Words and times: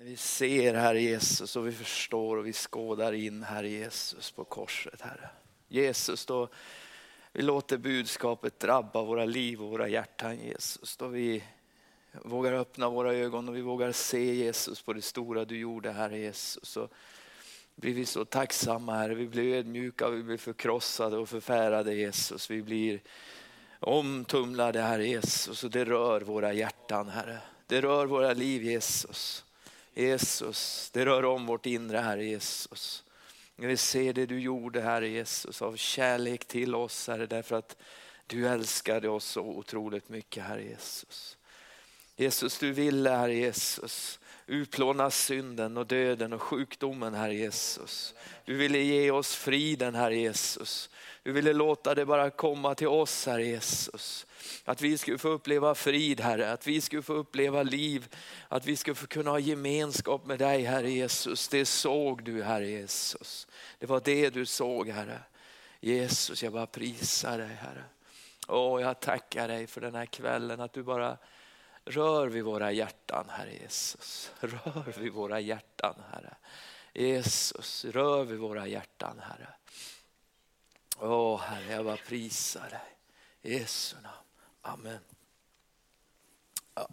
När 0.00 0.04
vi 0.04 0.16
ser 0.16 0.74
Herre 0.74 1.00
Jesus 1.00 1.56
och 1.56 1.66
vi 1.66 1.72
förstår 1.72 2.36
och 2.36 2.46
vi 2.46 2.52
skådar 2.52 3.12
in 3.12 3.42
Herre 3.42 3.68
Jesus 3.68 4.30
på 4.30 4.44
korset 4.44 5.00
Herre. 5.00 5.30
Jesus 5.68 6.26
då 6.26 6.48
vi 7.32 7.42
låter 7.42 7.78
budskapet 7.78 8.60
drabba 8.60 9.02
våra 9.02 9.24
liv 9.24 9.62
och 9.62 9.70
våra 9.70 9.88
hjärtan 9.88 10.38
Jesus. 10.38 10.96
Då 10.96 11.08
vi 11.08 11.44
vågar 12.12 12.52
öppna 12.52 12.88
våra 12.88 13.14
ögon 13.14 13.48
och 13.48 13.56
vi 13.56 13.60
vågar 13.60 13.92
se 13.92 14.34
Jesus 14.34 14.82
på 14.82 14.92
det 14.92 15.02
stora 15.02 15.44
du 15.44 15.58
gjorde 15.58 15.92
Herre 15.92 16.18
Jesus. 16.18 16.68
Så 16.68 16.88
blir 17.74 17.94
vi 17.94 18.06
så 18.06 18.24
tacksamma 18.24 18.94
Herre, 18.94 19.14
vi 19.14 19.28
blir 19.28 19.54
ödmjuka, 19.54 20.08
vi 20.08 20.22
blir 20.22 20.38
förkrossade 20.38 21.16
och 21.16 21.28
förfärade 21.28 21.94
Jesus. 21.94 22.50
Vi 22.50 22.62
blir 22.62 23.00
omtumlade 23.80 24.80
Herre 24.80 25.08
Jesus 25.08 25.64
och 25.64 25.70
det 25.70 25.84
rör 25.84 26.20
våra 26.20 26.52
hjärtan 26.52 27.08
Herre. 27.08 27.38
Det 27.66 27.80
rör 27.80 28.06
våra 28.06 28.32
liv 28.32 28.62
Jesus. 28.62 29.44
Jesus, 29.98 30.90
det 30.92 31.06
rör 31.06 31.24
om 31.24 31.46
vårt 31.46 31.66
inre 31.66 31.98
Herre 31.98 32.24
Jesus. 32.24 33.04
Vi 33.56 33.76
ser 33.76 34.12
det 34.12 34.26
du 34.26 34.40
gjorde 34.40 34.80
Herre 34.80 35.08
Jesus 35.08 35.62
av 35.62 35.76
kärlek 35.76 36.44
till 36.44 36.74
oss 36.74 37.08
Herre 37.08 37.26
därför 37.26 37.56
att 37.56 37.76
du 38.26 38.48
älskade 38.48 39.08
oss 39.08 39.24
så 39.24 39.40
otroligt 39.40 40.08
mycket 40.08 40.44
Herre 40.44 40.64
Jesus. 40.64 41.36
Jesus 42.16 42.58
du 42.58 42.72
ville 42.72 43.10
Herre 43.10 43.34
Jesus 43.34 44.20
utplåna 44.46 45.10
synden 45.10 45.76
och 45.76 45.86
döden 45.86 46.32
och 46.32 46.42
sjukdomen 46.42 47.14
Herre 47.14 47.34
Jesus. 47.34 48.14
Du 48.44 48.56
ville 48.56 48.78
ge 48.78 49.10
oss 49.10 49.34
friden 49.34 49.94
Herre 49.94 50.16
Jesus. 50.16 50.90
Du 51.28 51.32
ville 51.32 51.52
låta 51.52 51.94
det 51.94 52.06
bara 52.06 52.30
komma 52.30 52.74
till 52.74 52.88
oss 52.88 53.26
Herre 53.26 53.44
Jesus. 53.44 54.26
Att 54.64 54.80
vi 54.80 54.98
skulle 54.98 55.18
få 55.18 55.28
uppleva 55.28 55.74
frid 55.74 56.20
Herre, 56.20 56.52
att 56.52 56.66
vi 56.66 56.80
skulle 56.80 57.02
få 57.02 57.12
uppleva 57.12 57.62
liv, 57.62 58.14
att 58.48 58.66
vi 58.66 58.76
skulle 58.76 58.94
få 58.94 59.06
kunna 59.06 59.30
ha 59.30 59.38
gemenskap 59.38 60.26
med 60.26 60.38
dig 60.38 60.62
Herre 60.62 60.90
Jesus. 60.90 61.48
Det 61.48 61.64
såg 61.64 62.24
du 62.24 62.42
Herre 62.42 62.68
Jesus. 62.68 63.46
Det 63.78 63.86
var 63.86 64.00
det 64.04 64.30
du 64.30 64.46
såg 64.46 64.88
Herre. 64.88 65.18
Jesus, 65.80 66.42
jag 66.42 66.52
bara 66.52 66.66
prisar 66.66 67.38
dig 67.38 67.58
Herre. 67.60 67.84
Åh, 68.48 68.82
jag 68.82 69.00
tackar 69.00 69.48
dig 69.48 69.66
för 69.66 69.80
den 69.80 69.94
här 69.94 70.06
kvällen, 70.06 70.60
att 70.60 70.72
du 70.72 70.82
bara 70.82 71.16
rör 71.84 72.26
vid 72.26 72.44
våra 72.44 72.72
hjärtan 72.72 73.24
Herre 73.28 73.54
Jesus. 73.54 74.32
Rör 74.40 75.00
vid 75.00 75.12
våra 75.12 75.40
hjärtan 75.40 75.94
Herre. 76.12 76.36
Jesus, 76.92 77.84
rör 77.84 78.24
vid 78.24 78.38
våra 78.38 78.66
hjärtan 78.66 79.20
Herre. 79.22 79.57
Åh 81.00 81.40
Herre, 81.40 81.72
jag 81.72 81.84
bara 81.84 81.96
prisar 81.96 82.70
dig. 82.70 82.80
I 83.42 83.58
Jesu 83.58 83.96
namn. 83.96 84.16
Amen. 84.62 84.98
Ja. 86.74 86.88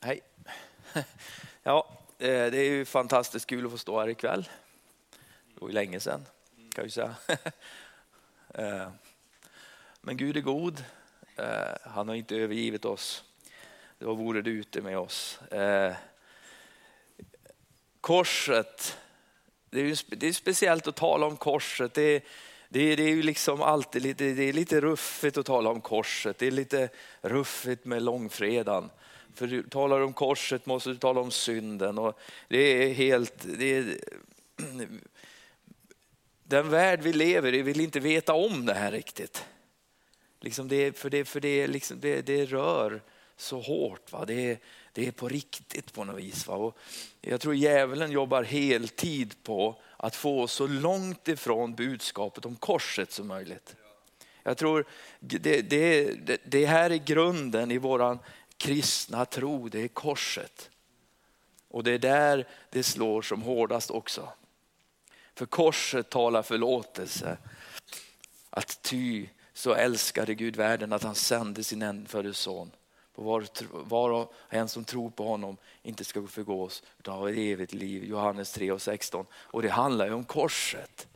Hej. 0.00 0.20
Ja, 1.62 1.88
eh, 2.18 2.26
det 2.28 2.58
är 2.58 2.70
ju 2.70 2.84
fantastiskt 2.84 3.46
kul 3.46 3.66
att 3.66 3.70
få 3.70 3.78
stå 3.78 4.00
här 4.00 4.08
ikväll. 4.08 4.48
Det 5.54 5.60
var 5.60 5.68
ju 5.68 5.74
länge 5.74 6.00
sedan 6.00 6.26
kan 6.74 6.84
jag 6.84 6.92
säga. 6.92 7.14
Eh, 8.54 8.90
men 10.00 10.16
Gud 10.16 10.36
är 10.36 10.40
god. 10.40 10.84
Eh, 11.36 11.76
han 11.82 12.08
har 12.08 12.14
inte 12.14 12.36
övergivit 12.36 12.84
oss. 12.84 13.24
Då 13.98 14.14
vore 14.14 14.42
det 14.42 14.50
ute 14.50 14.82
med 14.82 14.98
oss. 14.98 15.40
Korset, 18.00 18.98
det 19.70 19.80
är, 19.80 20.16
det 20.16 20.28
är 20.28 20.32
speciellt 20.32 20.86
att 20.86 20.96
tala 20.96 21.26
om 21.26 21.36
korset. 21.36 21.94
Det 21.94 22.02
är, 22.02 22.22
det 22.68 22.92
är, 22.92 22.96
det 22.96 23.02
är 23.02 23.08
ju 23.08 23.22
liksom 23.22 23.62
alltid 23.62 24.02
lite, 24.02 24.24
det 24.24 24.42
är 24.42 24.52
lite 24.52 24.80
ruffigt 24.80 25.36
att 25.36 25.46
tala 25.46 25.70
om 25.70 25.80
korset. 25.80 26.38
Det 26.38 26.46
är 26.46 26.50
lite 26.50 26.88
ruffigt 27.22 27.84
med 27.84 28.02
långfredagen. 28.02 28.90
För 29.34 29.46
du 29.46 29.62
talar 29.62 30.00
om 30.00 30.12
korset 30.12 30.66
måste 30.66 30.90
du 30.90 30.96
tala 30.96 31.20
om 31.20 31.30
synden. 31.30 31.98
Och 31.98 32.18
det 32.48 32.58
är 32.58 32.94
helt... 32.94 33.34
Det 33.58 33.74
är, 33.76 33.98
den 36.42 36.70
värld 36.70 37.00
vi 37.02 37.12
lever 37.12 37.54
i 37.54 37.62
vill 37.62 37.80
inte 37.80 38.00
veta 38.00 38.34
om 38.34 38.66
det 38.66 38.74
här 38.74 38.92
riktigt. 38.92 39.44
Liksom 40.40 40.68
det, 40.68 40.98
för 40.98 41.10
det, 41.10 41.24
för 41.24 41.40
det, 41.40 41.66
liksom 41.66 42.00
det, 42.00 42.22
det 42.22 42.44
rör 42.44 43.02
så 43.36 43.60
hårt. 43.60 44.12
Va? 44.12 44.24
Det, 44.24 44.50
är, 44.50 44.58
det 44.96 45.06
är 45.06 45.12
på 45.12 45.28
riktigt 45.28 45.92
på 45.92 46.04
något 46.04 46.16
vis. 46.16 46.46
Va? 46.46 46.54
Och 46.54 46.78
jag 47.20 47.40
tror 47.40 47.54
djävulen 47.54 48.10
jobbar 48.10 48.42
heltid 48.42 49.34
på 49.42 49.76
att 49.96 50.16
få 50.16 50.42
oss 50.42 50.52
så 50.52 50.66
långt 50.66 51.28
ifrån 51.28 51.74
budskapet 51.74 52.46
om 52.46 52.56
korset 52.56 53.12
som 53.12 53.26
möjligt. 53.26 53.76
Jag 54.42 54.56
tror 54.56 54.86
det, 55.20 55.62
det, 55.62 56.40
det 56.44 56.66
här 56.66 56.90
är 56.90 56.96
grunden 56.96 57.70
i 57.70 57.78
våran 57.78 58.18
kristna 58.56 59.24
tro, 59.24 59.68
det 59.68 59.80
är 59.80 59.88
korset. 59.88 60.70
Och 61.68 61.84
det 61.84 61.92
är 61.92 61.98
där 61.98 62.48
det 62.70 62.82
slår 62.82 63.22
som 63.22 63.42
hårdast 63.42 63.90
också. 63.90 64.28
För 65.34 65.46
korset 65.46 66.10
talar 66.10 66.42
förlåtelse. 66.42 67.38
Att 68.50 68.82
ty 68.82 69.28
så 69.52 69.74
älskade 69.74 70.34
Gud 70.34 70.56
världen 70.56 70.92
att 70.92 71.02
han 71.02 71.14
sände 71.14 71.64
sin 71.64 71.82
enfödde 71.82 72.34
son. 72.34 72.70
På 73.16 73.22
var, 73.22 73.46
var 73.70 74.10
och 74.10 74.32
en 74.48 74.68
som 74.68 74.84
tror 74.84 75.10
på 75.10 75.26
honom 75.28 75.56
inte 75.82 76.04
ska 76.04 76.26
förgås 76.26 76.82
utan 76.98 77.18
ha 77.18 77.30
ett 77.30 77.36
evigt 77.36 77.72
liv. 77.72 78.04
Johannes 78.04 78.52
3 78.52 78.72
och 78.72 78.82
16. 78.82 79.26
Och 79.32 79.62
det 79.62 79.68
handlar 79.68 80.06
ju 80.06 80.12
om 80.12 80.24
korset. 80.24 81.06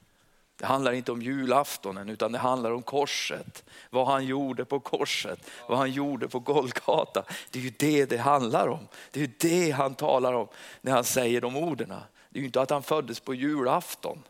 Det 0.57 0.67
handlar 0.67 0.93
inte 0.93 1.13
om 1.13 1.23
julaftonen 1.23 2.09
utan 2.09 2.33
det 2.33 2.39
handlar 2.39 2.71
om 2.71 2.83
korset. 2.83 3.65
Vad 3.91 4.07
han 4.07 4.27
gjorde 4.27 4.65
på 4.65 4.81
korset, 4.81 5.51
vad 5.69 5.79
han 5.79 5.91
gjorde 5.91 6.29
på 6.29 6.39
Golgata. 6.39 7.25
Det 7.51 7.59
är 7.59 7.63
ju 7.63 7.73
det 7.79 8.05
det 8.05 8.19
handlar 8.19 8.69
om. 8.69 8.89
Det 9.11 9.21
är 9.21 9.25
ju 9.25 9.33
det 9.39 9.71
han 9.71 9.95
talar 9.95 10.33
om 10.33 10.49
när 10.81 10.93
han 10.93 11.05
säger 11.05 11.41
de 11.41 11.57
orden. 11.57 11.89
Det 12.29 12.39
är 12.39 12.41
ju 12.41 12.47
inte 12.47 12.61
att 12.61 12.71
han 12.71 12.83
föddes 12.83 13.21
på 13.21 13.35
julafton. 13.35 14.23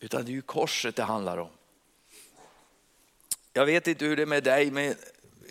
Utan 0.00 0.24
det 0.24 0.30
är 0.30 0.34
ju 0.34 0.42
korset 0.42 0.96
det 0.96 1.02
handlar 1.02 1.38
om. 1.38 1.50
Jag 3.52 3.66
vet 3.66 3.86
inte 3.86 4.04
hur 4.04 4.16
det 4.16 4.22
är 4.22 4.26
med 4.26 4.44
dig 4.44 4.70
men 4.70 4.94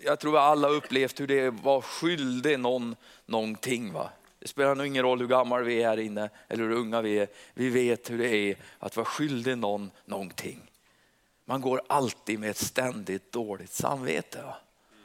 jag 0.04 0.20
tror 0.20 0.38
alla 0.38 0.68
upplevt 0.68 1.20
hur 1.20 1.26
det 1.26 1.50
var 1.50 1.80
skyldig 1.80 2.58
någon 2.58 2.96
någonting. 3.26 3.92
Va? 3.92 4.10
Det 4.38 4.48
spelar 4.48 4.74
nog 4.74 4.86
ingen 4.86 5.02
roll 5.02 5.20
hur 5.20 5.26
gammal 5.26 5.64
vi 5.64 5.82
är 5.82 5.88
här 5.88 5.98
inne 5.98 6.30
eller 6.48 6.64
hur 6.64 6.72
unga 6.72 7.02
vi 7.02 7.18
är. 7.18 7.28
Vi 7.54 7.68
vet 7.68 8.10
hur 8.10 8.18
det 8.18 8.28
är 8.28 8.56
att 8.78 8.96
vara 8.96 9.06
skyldig 9.06 9.58
någon 9.58 9.90
någonting. 10.04 10.70
Man 11.44 11.60
går 11.60 11.82
alltid 11.86 12.38
med 12.38 12.50
ett 12.50 12.56
ständigt 12.56 13.32
dåligt 13.32 13.72
samvete. 13.72 14.42
Va? 14.42 14.56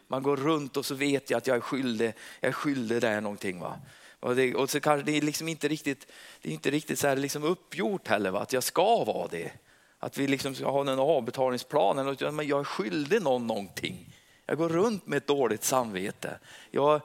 Man 0.07 0.23
går 0.23 0.37
runt 0.37 0.77
och 0.77 0.85
så 0.85 0.95
vet 0.95 1.29
jag 1.29 1.37
att 1.37 1.47
jag 1.47 1.57
är 1.57 1.61
skyldig, 1.61 2.13
jag 2.39 2.49
är 2.49 2.53
skyldig 2.53 3.01
där 3.01 3.21
någonting. 3.21 3.59
Va? 3.59 3.79
Och, 4.19 4.35
det, 4.35 4.55
och 4.55 4.69
så 4.69 4.79
kanske 4.79 5.11
det 5.11 5.17
är 5.17 5.21
liksom 5.21 5.47
inte 5.47 5.67
riktigt, 5.67 6.07
det 6.41 6.49
är 6.49 6.53
inte 6.53 6.71
riktigt 6.71 6.99
så 6.99 7.07
här 7.07 7.15
liksom 7.15 7.43
uppgjort 7.43 8.07
heller, 8.07 8.31
va? 8.31 8.39
att 8.39 8.53
jag 8.53 8.63
ska 8.63 9.03
vara 9.03 9.27
det. 9.27 9.51
Att 9.99 10.17
vi 10.17 10.27
liksom 10.27 10.55
ska 10.55 10.69
ha 10.69 10.81
en 10.81 10.99
avbetalningsplan, 10.99 11.99
eller 11.99 12.31
men 12.31 12.47
jag 12.47 12.59
är 12.59 12.63
skyldig 12.63 13.21
någon 13.21 13.47
någonting. 13.47 14.18
Jag 14.49 14.57
går 14.57 14.69
runt 14.69 15.07
med 15.07 15.17
ett 15.17 15.27
dåligt 15.27 15.63
samvete. 15.63 16.39
Jag, 16.71 17.01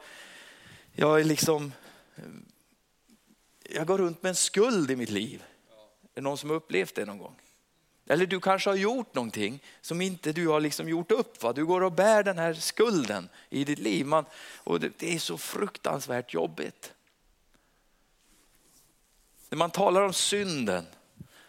jag 0.92 1.20
är 1.20 1.24
liksom, 1.24 1.72
jag 3.62 3.86
går 3.86 3.98
runt 3.98 4.22
med 4.22 4.30
en 4.30 4.34
skuld 4.34 4.90
i 4.90 4.96
mitt 4.96 5.10
liv. 5.10 5.44
Är 6.02 6.08
det 6.14 6.20
någon 6.20 6.38
som 6.38 6.50
har 6.50 6.56
upplevt 6.56 6.94
det 6.94 7.04
någon 7.04 7.18
gång? 7.18 7.34
Eller 8.06 8.26
du 8.26 8.40
kanske 8.40 8.70
har 8.70 8.76
gjort 8.76 9.14
någonting 9.14 9.62
som 9.80 10.00
inte 10.00 10.32
du 10.32 10.48
har 10.48 10.60
liksom 10.60 10.88
gjort 10.88 11.10
upp. 11.10 11.42
Va? 11.42 11.52
Du 11.52 11.66
går 11.66 11.80
och 11.80 11.92
bär 11.92 12.22
den 12.22 12.38
här 12.38 12.54
skulden 12.54 13.28
i 13.50 13.64
ditt 13.64 13.78
liv. 13.78 14.06
Man, 14.06 14.24
och 14.56 14.80
det, 14.80 14.98
det 14.98 15.14
är 15.14 15.18
så 15.18 15.38
fruktansvärt 15.38 16.34
jobbigt. 16.34 16.92
När 19.48 19.58
man 19.58 19.70
talar 19.70 20.02
om 20.02 20.12
synden, 20.12 20.86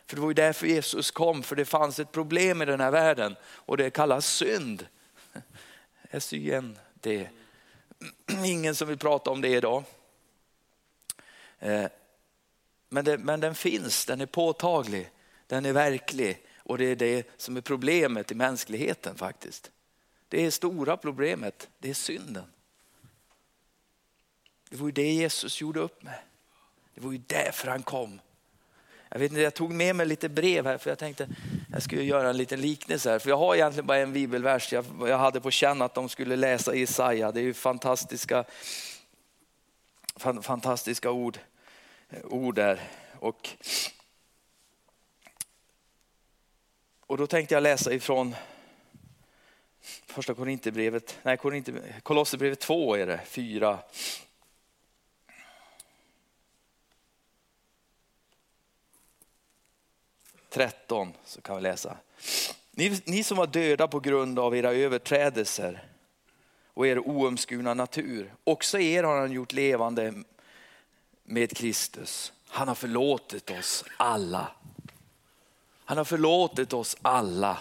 för 0.08 0.16
det 0.16 0.22
var 0.22 0.30
ju 0.30 0.34
därför 0.34 0.68
Jesus 0.68 1.12
kom, 1.12 1.44
för 1.44 1.56
det 1.56 1.66
fanns 1.66 2.00
ett 2.00 2.12
problem 2.12 2.62
i 2.62 2.66
den 2.66 2.80
här 2.80 2.92
världen 2.92 3.36
och 3.44 3.78
det 3.78 3.90
kallas 3.90 4.28
synd. 4.28 4.88
S-Y-N-D. 6.12 7.30
Ingen 8.46 8.76
som 8.76 8.88
vill 8.88 8.98
prata 8.98 9.32
om 9.32 9.42
det 9.42 9.50
idag. 9.50 9.84
Eh, 11.59 11.85
men, 12.90 13.06
det, 13.06 13.18
men 13.18 13.40
den 13.40 13.56
finns, 13.56 14.06
den 14.06 14.22
är 14.22 14.26
påtaglig, 14.26 15.12
den 15.47 15.66
är 15.66 15.74
verklig 15.74 16.46
och 16.58 16.78
det 16.78 16.85
är 16.85 16.96
det 16.96 17.28
som 17.38 17.58
är 17.58 17.62
problemet 17.62 18.32
i 18.32 18.35
mänskligheten 18.35 19.16
faktiskt. 19.16 19.72
Det 20.28 20.46
är 20.46 20.52
stora 20.52 20.97
problemet, 20.97 21.70
det 21.79 21.90
är 21.90 21.94
synden. 21.94 22.46
Det 24.70 24.78
var 24.78 24.88
ju 24.88 24.91
det 24.91 25.14
Jesus 25.14 25.62
gjorde 25.62 25.79
upp 25.79 26.03
med. 26.03 26.20
Det 26.94 27.02
var 27.02 27.12
ju 27.12 27.18
därför 27.18 27.68
han 27.68 27.84
kom. 27.84 28.20
Jag, 29.09 29.19
vet 29.19 29.31
inte, 29.31 29.41
jag 29.41 29.53
tog 29.53 29.72
med 29.72 29.96
mig 29.96 30.05
lite 30.05 30.29
brev 30.29 30.66
här 30.66 30.78
för 30.78 30.91
jag 30.91 30.99
tänkte 30.99 31.28
jag 31.72 31.84
skulle 31.84 32.03
göra 32.03 32.29
en 32.29 32.37
liten 32.37 32.61
liknelse 32.61 33.09
här. 33.09 33.19
För 33.19 33.29
jag 33.29 33.37
har 33.37 33.55
egentligen 33.55 33.87
bara 33.87 33.97
en 33.97 34.13
bibelvers. 34.13 34.73
Jag, 34.73 34.85
jag 34.99 35.17
hade 35.17 35.41
på 35.41 35.52
känn 35.52 35.81
att 35.81 35.93
de 35.93 36.09
skulle 36.09 36.35
läsa 36.35 36.75
Jesaja. 36.75 37.31
Det 37.31 37.40
är 37.40 37.43
ju 37.43 37.53
fantastiska, 37.53 38.43
fantastiska 40.41 41.11
ord, 41.11 41.40
eh, 42.09 42.25
ord 42.25 42.55
där. 42.55 42.81
Och, 43.19 43.49
och 47.07 47.17
då 47.17 47.28
tänkte 47.28 47.53
jag 47.53 47.63
läsa 47.63 47.93
ifrån 47.93 48.35
första 50.05 50.34
Korinthierbrevet, 50.34 51.17
nej 51.23 51.37
Kolosserbrevet 52.03 52.59
2 52.59 52.96
är 52.96 53.07
det, 53.07 53.19
4 53.25 53.79
13 60.55 61.13
så 61.25 61.41
kan 61.41 61.55
vi 61.55 61.61
läsa. 61.61 61.97
Ni, 62.72 63.02
ni 63.05 63.23
som 63.23 63.37
var 63.37 63.47
döda 63.47 63.87
på 63.87 63.99
grund 63.99 64.40
av 64.40 64.55
era 64.55 64.73
överträdelser 64.73 65.87
och 66.73 66.87
er 66.87 66.99
oomskurna 66.99 67.73
natur. 67.73 68.34
Också 68.43 68.79
er 68.79 69.03
har 69.03 69.19
han 69.19 69.31
gjort 69.31 69.53
levande 69.53 70.13
med 71.23 71.57
Kristus. 71.57 72.34
Han 72.47 72.67
har 72.67 72.75
förlåtit 72.75 73.49
oss 73.49 73.84
alla. 73.97 74.47
Han 75.85 75.97
har 75.97 76.05
förlåtit 76.05 76.73
oss 76.73 76.97
alla. 77.02 77.57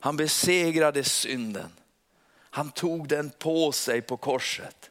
Han 0.00 0.16
besegrade 0.16 1.04
synden. 1.04 1.72
Han 2.32 2.70
tog 2.70 3.08
den 3.08 3.30
på 3.30 3.72
sig 3.72 4.02
på 4.02 4.16
korset. 4.16 4.90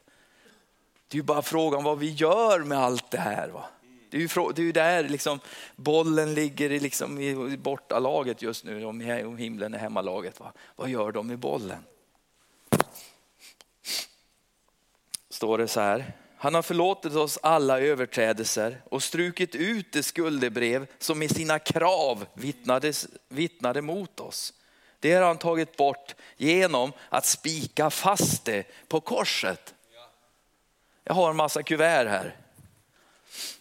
Det 1.08 1.14
är 1.14 1.20
ju 1.20 1.22
bara 1.22 1.42
frågan 1.42 1.84
vad 1.84 1.98
vi 1.98 2.10
gör 2.10 2.60
med 2.60 2.78
allt 2.78 3.10
det 3.10 3.20
här. 3.20 3.48
Va? 3.48 3.64
Det 4.10 4.16
är 4.16 4.20
ju, 4.20 4.52
det 4.52 4.62
är 4.62 4.66
ju 4.66 4.72
där 4.72 5.08
liksom, 5.08 5.40
bollen 5.76 6.34
ligger 6.34 6.72
i, 6.72 6.80
liksom, 6.80 7.20
i 7.20 7.56
bortalaget 7.56 8.42
just 8.42 8.64
nu, 8.64 8.84
om 8.84 9.36
himlen 9.38 9.74
är 9.74 9.78
hemmalaget. 9.78 10.40
Va? 10.40 10.52
Vad 10.76 10.88
gör 10.88 11.12
de 11.12 11.26
med 11.26 11.38
bollen? 11.38 11.84
Står 15.30 15.58
det 15.58 15.68
så 15.68 15.80
här. 15.80 16.12
Han 16.36 16.54
har 16.54 16.62
förlåtit 16.62 17.14
oss 17.14 17.38
alla 17.42 17.80
överträdelser 17.80 18.82
och 18.84 19.02
strukit 19.02 19.54
ut 19.54 19.92
det 19.92 20.02
skuldebrev 20.02 20.86
som 20.98 21.18
med 21.18 21.30
sina 21.30 21.58
krav 21.58 22.26
vittnades, 22.34 23.08
vittnade 23.28 23.82
mot 23.82 24.20
oss. 24.20 24.54
Det 25.00 25.12
har 25.12 25.22
han 25.22 25.38
tagit 25.38 25.76
bort 25.76 26.14
genom 26.36 26.92
att 27.08 27.26
spika 27.26 27.90
fast 27.90 28.44
det 28.44 28.64
på 28.88 29.00
korset. 29.00 29.74
Jag 31.04 31.14
har 31.14 31.30
en 31.30 31.36
massa 31.36 31.62
kuvert 31.62 32.06
här. 32.06 32.36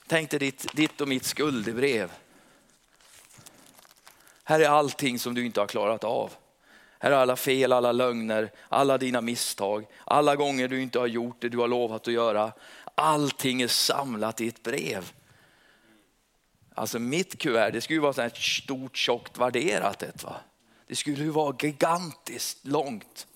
Tänk 0.07 0.29
dig 0.29 0.39
ditt, 0.39 0.75
ditt 0.75 1.01
och 1.01 1.07
mitt 1.07 1.25
skuldebrev. 1.25 2.11
Här 4.43 4.59
är 4.59 4.69
allting 4.69 5.19
som 5.19 5.33
du 5.33 5.45
inte 5.45 5.59
har 5.59 5.67
klarat 5.67 6.03
av. 6.03 6.31
Här 6.99 7.11
är 7.11 7.15
alla 7.15 7.35
fel, 7.35 7.73
alla 7.73 7.91
lögner, 7.91 8.51
alla 8.69 8.97
dina 8.97 9.21
misstag, 9.21 9.85
alla 10.05 10.35
gånger 10.35 10.67
du 10.67 10.81
inte 10.81 10.99
har 10.99 11.07
gjort 11.07 11.41
det 11.41 11.49
du 11.49 11.57
har 11.57 11.67
lovat 11.67 12.07
att 12.07 12.13
göra. 12.13 12.51
Allting 12.95 13.61
är 13.61 13.67
samlat 13.67 14.41
i 14.41 14.47
ett 14.47 14.63
brev. 14.63 15.11
Alltså 16.73 16.99
mitt 16.99 17.39
kuvert, 17.39 17.71
det 17.71 17.81
skulle 17.81 17.99
vara 17.99 18.13
så 18.13 18.21
här 18.21 18.29
stort 18.29 18.97
tjockt 18.97 19.37
värderat. 19.37 20.03
Ett, 20.03 20.23
va? 20.23 20.35
Det 20.87 20.95
skulle 20.95 21.23
ju 21.23 21.29
vara 21.29 21.55
gigantiskt 21.59 22.65
långt. 22.65 23.27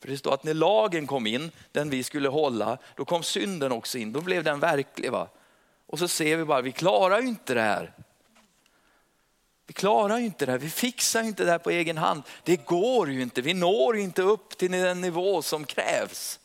För 0.00 0.08
det 0.08 0.18
står 0.18 0.34
att 0.34 0.44
när 0.44 0.54
lagen 0.54 1.06
kom 1.06 1.26
in, 1.26 1.50
den 1.72 1.90
vi 1.90 2.02
skulle 2.02 2.28
hålla, 2.28 2.78
då 2.96 3.04
kom 3.04 3.22
synden 3.22 3.72
också 3.72 3.98
in. 3.98 4.12
Då 4.12 4.20
blev 4.20 4.44
den 4.44 4.60
verklig. 4.60 5.10
Va? 5.10 5.28
Och 5.90 5.98
så 5.98 6.08
ser 6.08 6.36
vi 6.36 6.44
bara, 6.44 6.60
vi 6.60 6.72
klarar 6.72 7.20
ju 7.20 7.28
inte 7.28 7.54
det 7.54 7.60
här. 7.60 7.92
Vi 9.66 9.72
klarar 9.72 10.18
ju 10.18 10.24
inte 10.24 10.46
det 10.46 10.52
här, 10.52 10.58
vi 10.58 10.70
fixar 10.70 11.22
ju 11.22 11.28
inte 11.28 11.44
det 11.44 11.50
här 11.50 11.58
på 11.58 11.70
egen 11.70 11.98
hand. 11.98 12.22
Det 12.44 12.56
går 12.56 13.10
ju 13.10 13.22
inte, 13.22 13.42
vi 13.42 13.54
når 13.54 13.96
inte 13.96 14.22
upp 14.22 14.58
till 14.58 14.72
den 14.72 15.00
nivå 15.00 15.42
som 15.42 15.64
krävs. 15.64 16.40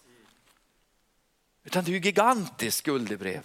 Utan 1.63 1.83
det 1.83 1.91
är 1.91 1.93
ju 1.93 1.99
gigantiskt 1.99 2.77
skuldebrev. 2.77 3.41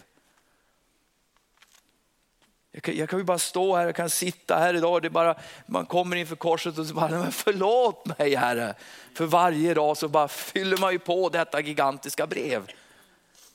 Jag 2.72 2.82
kan, 2.82 2.96
jag 2.96 3.08
kan 3.08 3.18
ju 3.18 3.24
bara 3.24 3.38
stå 3.38 3.76
här, 3.76 3.86
jag 3.86 3.96
kan 3.96 4.10
sitta 4.10 4.58
här 4.58 4.74
idag. 4.74 5.02
Det 5.02 5.08
är 5.08 5.10
bara, 5.10 5.34
man 5.66 5.86
kommer 5.86 6.16
inför 6.16 6.36
korset 6.36 6.78
och 6.78 6.86
så 6.86 6.94
bara, 6.94 7.10
men 7.10 7.32
förlåt 7.32 8.18
mig 8.18 8.34
Herre. 8.34 8.74
För 9.14 9.26
varje 9.26 9.74
dag 9.74 9.96
så 9.96 10.08
bara 10.08 10.28
fyller 10.28 10.76
man 10.76 10.92
ju 10.92 10.98
på 10.98 11.28
detta 11.28 11.60
gigantiska 11.60 12.26
brev 12.26 12.72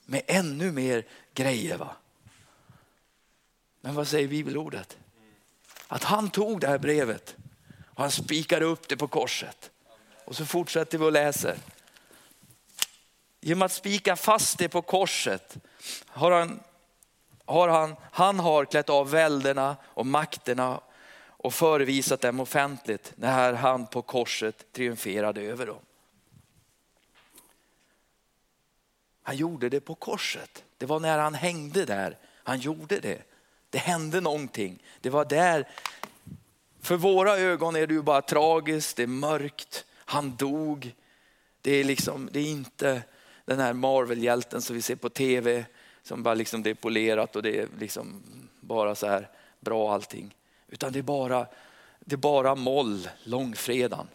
med 0.06 0.22
ännu 0.28 0.72
mer 0.72 1.06
grejer. 1.34 1.78
Va? 1.78 1.96
Men 3.86 3.96
vad 3.96 4.08
säger 4.08 4.28
bibelordet? 4.28 4.98
Att 5.88 6.04
han 6.04 6.30
tog 6.30 6.60
det 6.60 6.68
här 6.68 6.78
brevet 6.78 7.36
och 7.86 8.02
han 8.02 8.12
spikade 8.12 8.66
upp 8.66 8.88
det 8.88 8.98
på 8.98 9.08
korset. 9.08 9.72
Och 10.26 10.36
så 10.36 10.46
fortsätter 10.46 10.98
vi 10.98 11.06
och 11.06 11.12
läser. 11.12 11.58
Genom 13.42 13.62
att 13.62 13.72
spika 13.72 14.16
fast 14.16 14.58
det 14.58 14.70
på 14.70 14.82
korset 14.82 15.58
har 16.08 16.32
han, 16.32 16.60
har 17.46 17.68
han, 17.68 17.96
han 18.12 18.40
har 18.40 18.66
klätt 18.66 18.90
av 18.90 19.10
välderna 19.10 19.78
och 19.84 20.06
makterna 20.06 20.82
och 21.28 21.54
förevisat 21.54 22.22
dem 22.22 22.40
offentligt 22.40 23.14
när 23.16 23.54
han 23.54 23.88
på 23.88 24.02
korset 24.02 24.74
triumferade 24.74 25.42
över 25.42 25.66
dem. 25.66 25.82
Han 29.24 29.36
gjorde 29.36 29.70
det 29.70 29.80
på 29.80 29.96
korset. 29.96 30.64
Det 30.78 30.86
var 30.86 31.00
när 31.00 31.20
han 31.20 31.34
hängde 31.34 31.86
där 31.86 32.18
han 32.44 32.60
gjorde 32.60 33.00
det. 33.00 33.22
Det 33.76 33.80
hände 33.80 34.22
någonting. 34.22 34.84
Det 35.02 35.10
var 35.10 35.26
där. 35.26 35.68
För 36.82 36.96
våra 36.96 37.38
ögon 37.38 37.76
är 37.76 37.88
det 37.88 37.94
ju 37.94 38.02
bara 38.02 38.22
tragiskt, 38.22 38.98
det 38.98 39.04
är 39.04 39.08
mörkt, 39.08 39.86
han 39.96 40.36
dog. 40.36 40.96
Det 41.62 41.72
är, 41.72 41.84
liksom, 41.84 42.30
det 42.32 42.40
är 42.40 42.46
inte 42.46 43.02
den 43.46 43.60
här 43.60 43.74
Marvel-hjälten 43.74 44.62
som 44.62 44.76
vi 44.76 44.82
ser 44.82 44.96
på 44.96 45.10
tv 45.10 45.66
som 46.04 46.24
bara 46.24 46.34
liksom 46.34 46.64
det 46.64 46.70
är 46.70 46.74
polerat 46.74 47.36
och 47.36 47.44
det 47.44 47.60
är 47.60 47.68
liksom 47.80 48.24
bara 48.60 48.96
så 48.96 49.08
här 49.08 49.30
bra 49.60 49.94
allting. 49.94 50.36
Utan 50.68 50.94
det 50.94 51.00
är 51.00 51.04
bara, 51.04 51.48
det 52.00 52.16
är 52.16 52.18
bara 52.18 52.56
moll 52.56 53.10
långfredagen. 53.24 54.08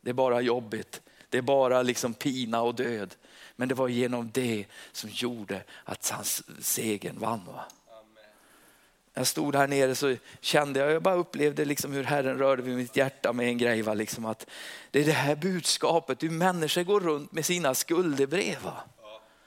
Det 0.00 0.10
är 0.10 0.14
bara 0.14 0.40
jobbigt. 0.40 1.00
Det 1.28 1.38
är 1.38 1.42
bara 1.42 1.82
liksom 1.82 2.14
pina 2.14 2.62
och 2.62 2.74
död. 2.74 3.14
Men 3.56 3.68
det 3.68 3.74
var 3.74 3.88
genom 3.88 4.30
det 4.34 4.66
som 4.92 5.10
gjorde 5.12 5.62
att 5.84 6.10
hans 6.10 6.42
segern 6.64 7.18
vann. 7.18 7.40
Va? 7.46 7.64
Jag 9.14 9.26
stod 9.26 9.56
här 9.56 9.66
nere 9.66 9.94
så 9.94 10.16
kände 10.40 10.80
jag, 10.80 10.92
jag 10.92 11.02
bara 11.02 11.14
upplevde 11.14 11.64
liksom 11.64 11.92
hur 11.92 12.04
Herren 12.04 12.38
rörde 12.38 12.62
vid 12.62 12.76
mitt 12.76 12.96
hjärta 12.96 13.32
med 13.32 13.48
en 13.48 13.58
grej. 13.58 13.82
Va? 13.82 13.94
Liksom 13.94 14.24
att 14.24 14.46
det 14.90 15.00
är 15.00 15.04
det 15.04 15.12
här 15.12 15.36
budskapet, 15.36 16.22
hur 16.22 16.30
människor 16.30 16.82
går 16.82 17.00
runt 17.00 17.32
med 17.32 17.44
sina 17.44 17.74
skuldebrev. 17.74 18.62
Va? 18.62 18.76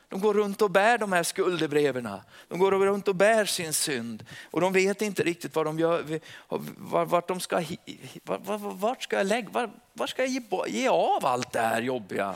De 0.09 0.21
går 0.21 0.33
runt 0.33 0.62
och 0.62 0.71
bär 0.71 0.97
de 0.97 1.12
här 1.12 1.23
skuldebreven. 1.23 2.09
De 2.47 2.59
går 2.59 2.71
runt 2.71 3.07
och 3.07 3.15
bär 3.15 3.45
sin 3.45 3.73
synd 3.73 4.25
och 4.51 4.62
de 4.62 4.73
vet 4.73 5.01
inte 5.01 5.23
riktigt 5.23 5.56
vad 5.56 5.65
de 5.65 5.79
gör, 5.79 6.19
vart 7.06 7.27
de 7.27 7.39
ska, 7.39 7.63
vart 8.23 9.03
ska 9.03 9.17
jag 9.17 9.27
lägga, 9.27 9.69
vart 9.94 10.09
ska 10.09 10.21
jag 10.21 10.31
ge, 10.31 10.41
ge 10.67 10.88
av 10.88 11.25
allt 11.25 11.51
det 11.51 11.62
här 11.62 11.81
jobbiga? 11.81 12.35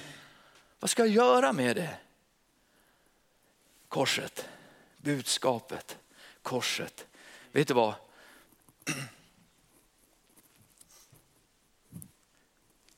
Vad 0.79 0.89
ska 0.89 1.05
jag 1.05 1.15
göra 1.15 1.53
med 1.53 1.75
det? 1.75 1.89
Korset, 3.87 4.49
budskapet, 4.97 5.97
korset. 6.41 7.05
Vet 7.51 7.67
du 7.67 7.73
vad? 7.73 7.95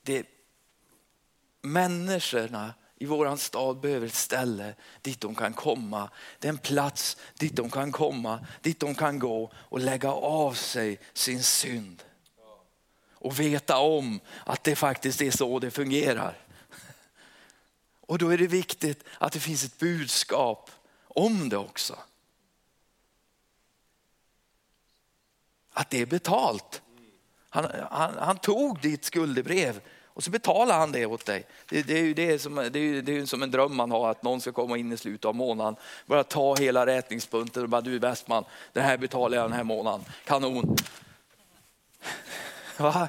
Det 0.02 0.26
människorna 1.62 2.74
i 2.96 3.06
våran 3.06 3.38
stad 3.38 3.80
behöver 3.80 4.08
ett 4.08 4.16
ställe 4.16 4.76
dit 5.02 5.22
de 5.22 5.36
kan 5.36 5.54
komma. 5.54 6.10
Det 6.40 6.48
är 6.48 6.50
en 6.50 6.58
plats 6.58 7.18
dit 7.38 7.56
de 7.56 7.70
kan 7.70 7.92
komma, 7.92 8.46
dit 8.62 8.80
de 8.80 8.96
kan 8.96 9.20
gå 9.20 9.52
och 9.56 9.80
lägga 9.80 10.12
av 10.12 10.54
sig 10.54 11.00
sin 11.14 11.44
synd. 11.44 12.04
Och 13.14 13.40
veta 13.40 13.78
om 13.78 14.20
att 14.46 14.64
det 14.64 14.76
faktiskt 14.76 15.22
är 15.22 15.32
så 15.32 15.60
det 15.60 15.72
fungerar. 15.72 16.38
Och 18.02 18.18
då 18.18 18.30
är 18.30 18.38
det 18.38 18.48
viktigt 18.48 19.04
att 19.18 19.34
det 19.34 19.40
finns 19.40 19.64
ett 19.64 19.78
budskap 19.78 20.72
om 21.08 21.50
det 21.50 21.58
också. 21.58 21.98
Att 25.82 25.90
det 25.90 26.02
är 26.02 26.06
betalt. 26.06 26.82
Han, 27.50 27.68
han, 27.92 28.14
han 28.20 28.38
tog 28.38 28.82
ditt 28.82 29.06
skuldebrev 29.06 29.82
och 30.06 30.24
så 30.24 30.32
betalar 30.32 30.80
han 30.80 30.92
det 30.92 31.06
åt 31.06 31.26
dig. 31.26 31.46
Det, 31.70 31.82
det 31.82 32.00
är 32.00 32.04
ju 32.04 32.14
det 32.14 32.40
som, 32.40 32.56
det 32.56 32.80
är, 32.80 33.02
det 33.02 33.18
är 33.18 33.26
som 33.26 33.44
en 33.44 33.52
dröm 33.52 33.76
man 33.76 33.92
har, 33.92 34.12
att 34.12 34.24
någon 34.24 34.42
ska 34.42 34.52
komma 34.52 34.78
in 34.78 34.92
i 34.92 34.98
slutet 34.98 35.26
av 35.26 35.36
månaden, 35.36 35.76
bara 36.06 36.24
ta 36.24 36.56
hela 36.56 36.86
räkningsbunten 36.86 37.64
och 37.64 37.70
bara 37.70 37.82
du 37.82 38.00
Westman, 38.00 38.44
det 38.74 38.82
här 38.82 38.98
betalar 38.98 39.38
jag 39.38 39.46
den 39.46 39.58
här 39.58 39.64
månaden, 39.64 40.06
kanon. 40.26 40.76
Va? 42.78 43.08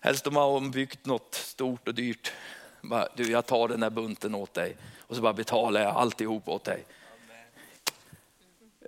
Helst 0.00 0.26
om 0.26 0.34
man 0.34 0.42
har 0.42 0.60
byggt 0.60 1.06
något 1.06 1.34
stort 1.34 1.88
och 1.88 1.94
dyrt. 1.94 2.32
Bara, 2.80 3.08
du, 3.16 3.30
jag 3.30 3.46
tar 3.46 3.68
den 3.68 3.82
här 3.82 3.90
bunten 3.90 4.34
åt 4.34 4.54
dig 4.54 4.76
och 5.06 5.16
så 5.16 5.22
bara 5.22 5.32
betalar 5.32 5.80
jag 5.80 5.96
alltihop 5.96 6.48
åt 6.48 6.64
dig. 6.64 6.84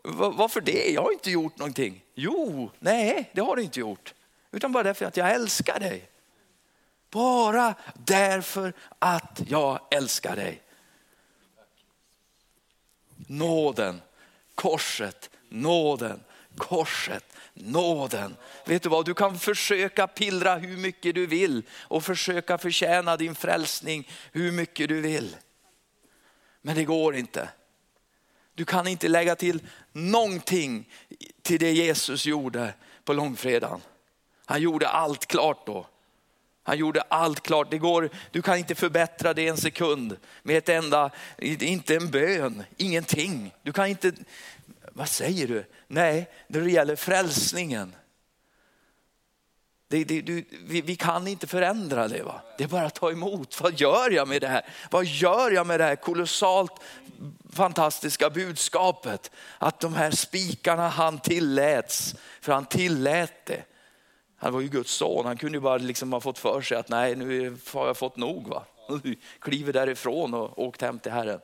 Varför 0.02 0.60
det? 0.60 0.90
Jag 0.90 1.02
har 1.02 1.12
inte 1.12 1.30
gjort 1.30 1.58
någonting. 1.58 2.04
Jo, 2.14 2.70
nej, 2.78 3.30
det 3.32 3.40
har 3.40 3.56
du 3.56 3.62
inte 3.62 3.80
gjort. 3.80 4.14
Utan 4.50 4.72
bara 4.72 4.82
därför 4.82 5.06
att 5.06 5.16
jag 5.16 5.30
älskar 5.30 5.80
dig. 5.80 6.10
Bara 7.10 7.74
därför 7.94 8.72
att 8.98 9.42
jag 9.48 9.80
älskar 9.90 10.36
dig. 10.36 10.62
Nåden, 13.16 14.00
korset, 14.54 15.30
nåden, 15.48 16.24
korset, 16.56 17.36
nåden. 17.54 18.36
Vet 18.66 18.82
du 18.82 18.88
vad, 18.88 19.04
du 19.04 19.14
kan 19.14 19.38
försöka 19.38 20.06
pillra 20.06 20.54
hur 20.54 20.76
mycket 20.76 21.14
du 21.14 21.26
vill 21.26 21.62
och 21.72 22.04
försöka 22.04 22.58
förtjäna 22.58 23.16
din 23.16 23.34
frälsning 23.34 24.08
hur 24.32 24.52
mycket 24.52 24.88
du 24.88 25.00
vill. 25.00 25.36
Men 26.62 26.76
det 26.76 26.84
går 26.84 27.16
inte. 27.16 27.48
Du 28.60 28.64
kan 28.64 28.86
inte 28.86 29.08
lägga 29.08 29.36
till 29.36 29.62
någonting 29.92 30.88
till 31.42 31.60
det 31.60 31.72
Jesus 31.72 32.26
gjorde 32.26 32.74
på 33.04 33.12
långfredagen. 33.12 33.80
Han 34.44 34.60
gjorde 34.62 34.88
allt 34.88 35.26
klart 35.26 35.66
då. 35.66 35.86
Han 36.62 36.78
gjorde 36.78 37.00
allt 37.00 37.40
klart. 37.40 37.70
Det 37.70 37.78
går, 37.78 38.10
du 38.30 38.42
kan 38.42 38.58
inte 38.58 38.74
förbättra 38.74 39.34
det 39.34 39.48
en 39.48 39.56
sekund 39.56 40.16
med 40.42 40.58
ett 40.58 40.68
enda, 40.68 41.10
inte 41.38 41.96
en 41.96 42.10
bön, 42.10 42.62
ingenting. 42.76 43.54
Du 43.62 43.72
kan 43.72 43.86
inte, 43.86 44.12
vad 44.92 45.08
säger 45.08 45.48
du? 45.48 45.64
Nej, 45.86 46.30
när 46.46 46.60
det 46.60 46.70
gäller 46.70 46.96
frälsningen. 46.96 47.94
Det, 49.90 50.04
det, 50.04 50.20
du, 50.20 50.44
vi, 50.50 50.80
vi, 50.80 50.96
kan 50.96 51.26
inte 51.26 51.46
förändra 51.46 52.08
det. 52.08 52.22
Va? 52.22 52.42
Det 52.58 52.64
är 52.64 52.68
bara 52.68 52.86
att 52.86 52.94
ta 52.94 53.10
emot. 53.10 53.60
Vad 53.60 53.80
gör 53.80 54.10
jag 54.10 54.28
med 54.28 54.40
det 54.40 54.48
här? 54.48 54.66
Vad 54.90 55.04
gör 55.04 55.50
jag 55.50 55.66
med 55.66 55.80
det 55.80 55.84
här 55.84 55.96
kolossalt 55.96 56.72
fantastiska 57.52 58.30
budskapet? 58.30 59.30
Att 59.58 59.80
de 59.80 59.94
här 59.94 60.10
spikarna 60.10 60.88
han 60.88 61.18
tilläts, 61.18 62.14
för 62.40 62.52
han 62.52 62.66
tillät 62.66 63.46
det. 63.46 63.62
Han 64.36 64.52
var 64.52 64.60
ju 64.60 64.68
Guds 64.68 64.92
son, 64.92 65.26
han 65.26 65.36
kunde 65.36 65.56
ju 65.56 65.62
bara 65.62 65.78
liksom 65.78 66.12
ha 66.12 66.20
fått 66.20 66.38
för 66.38 66.60
sig 66.60 66.76
att 66.76 66.88
nej 66.88 67.16
nu 67.16 67.56
har 67.72 67.86
jag 67.86 67.96
fått 67.96 68.16
nog. 68.16 68.48
Va? 68.48 68.64
Kliver 69.38 69.72
därifrån 69.72 70.34
och 70.34 70.58
åkt 70.58 70.82
hem 70.82 70.98
till 70.98 71.12
Herren. 71.12 71.40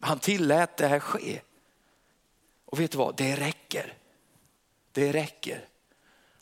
Han 0.00 0.18
tillät 0.18 0.76
det 0.76 0.86
här 0.86 1.00
ske. 1.00 1.40
Och 2.64 2.80
vet 2.80 2.90
du 2.90 2.98
vad, 2.98 3.16
det 3.16 3.36
räcker. 3.36 3.94
Det 4.92 5.12
räcker. 5.12 5.69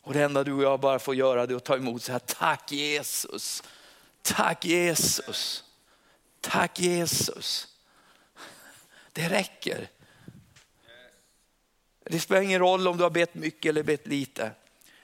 Och 0.09 0.15
det 0.15 0.23
enda 0.23 0.43
du 0.43 0.53
och 0.53 0.63
jag 0.63 0.79
bara 0.79 0.99
får 0.99 1.15
göra 1.15 1.43
är 1.43 1.55
att 1.55 1.63
ta 1.63 1.75
emot 1.75 1.95
och 1.95 2.01
säga 2.01 2.19
tack 2.19 2.71
Jesus. 2.71 3.63
Tack 4.21 4.65
Jesus. 4.65 5.63
Tack 6.41 6.79
Jesus. 6.79 7.67
Det 9.11 9.29
räcker. 9.29 9.89
Det 12.03 12.19
spelar 12.19 12.41
ingen 12.41 12.59
roll 12.59 12.87
om 12.87 12.97
du 12.97 13.03
har 13.03 13.09
bett 13.09 13.35
mycket 13.35 13.69
eller 13.69 13.83
bett 13.83 14.07
lite. 14.07 14.51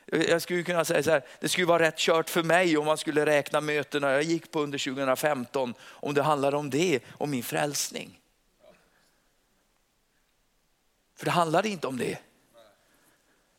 Jag 0.06 0.42
skulle 0.42 0.64
kunna 0.64 0.86
säga 0.86 1.04
så 1.04 1.12
här, 1.12 1.26
det 1.40 1.50
skulle 1.50 1.68
vara 1.68 1.84
rätt 1.84 1.98
kört 1.98 2.30
för 2.30 2.44
mig 2.44 2.78
om 2.78 2.86
man 2.86 2.98
skulle 2.98 3.26
räkna 3.26 3.62
mötena 3.62 4.12
jag 4.12 4.24
gick 4.24 4.52
på 4.52 4.62
under 4.62 4.78
2015, 4.78 5.74
om 5.82 6.14
det 6.14 6.22
handlade 6.22 6.58
om 6.58 6.70
det, 6.70 7.00
om 7.12 7.32
min 7.32 7.44
frälsning. 7.44 8.20
För 11.16 11.26
det 11.26 11.32
handlade 11.32 11.70
inte 11.70 11.88
om 11.88 11.98
det. 11.98 12.25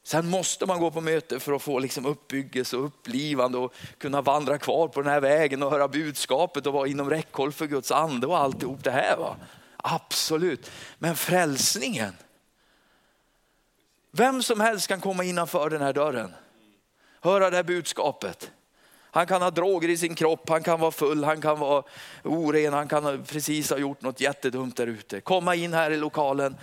Sen 0.07 0.29
måste 0.31 0.67
man 0.67 0.81
gå 0.81 0.91
på 0.91 1.01
möte 1.01 1.41
för 1.41 1.53
att 1.53 1.63
få 1.63 1.79
liksom 1.79 2.07
uppbyggelse 2.07 2.77
och 2.77 2.85
upplivande 2.85 3.59
och 3.59 3.75
kunna 3.99 4.23
vandra 4.23 4.59
kvar 4.59 4.89
på 4.89 5.03
den 5.03 5.13
här 5.13 5.21
vägen 5.21 5.63
och 5.63 5.71
höra 5.71 5.89
budskapet 5.89 6.67
och 6.67 6.73
vara 6.73 6.89
inom 6.89 7.11
räckhåll 7.11 7.53
för 7.53 7.67
Guds 7.67 7.91
ande 7.91 8.27
och 8.27 8.39
alltihop 8.39 8.85
det 8.85 8.91
här. 8.91 9.17
Va? 9.17 9.37
Absolut, 9.77 10.71
men 10.99 11.17
frälsningen. 11.17 12.13
Vem 14.11 14.43
som 14.43 14.61
helst 14.61 14.89
kan 14.89 15.01
komma 15.01 15.25
innanför 15.25 15.71
den 15.71 15.83
här 15.83 15.93
dörren, 15.93 16.35
höra 17.21 17.51
det 17.51 17.57
här 17.57 17.65
budskapet. 17.65 18.51
Han 19.11 19.27
kan 19.27 19.43
ha 19.43 19.51
droger 19.51 19.89
i 19.89 19.97
sin 19.97 20.15
kropp, 20.15 20.49
han 20.49 20.63
kan 20.63 20.81
vara 20.81 20.91
full, 20.91 21.25
han 21.25 21.41
kan 21.41 21.59
vara 21.59 21.83
oren, 22.25 22.73
han 22.73 22.89
kan 22.89 23.25
precis 23.25 23.71
ha 23.71 23.79
gjort 23.79 24.03
något 24.03 24.21
jättedumt 24.21 24.77
där 24.77 24.87
ute. 24.87 25.21
Komma 25.21 25.55
in 25.55 25.75
här 25.75 25.91
i 25.91 25.97
lokalen, 25.97 26.57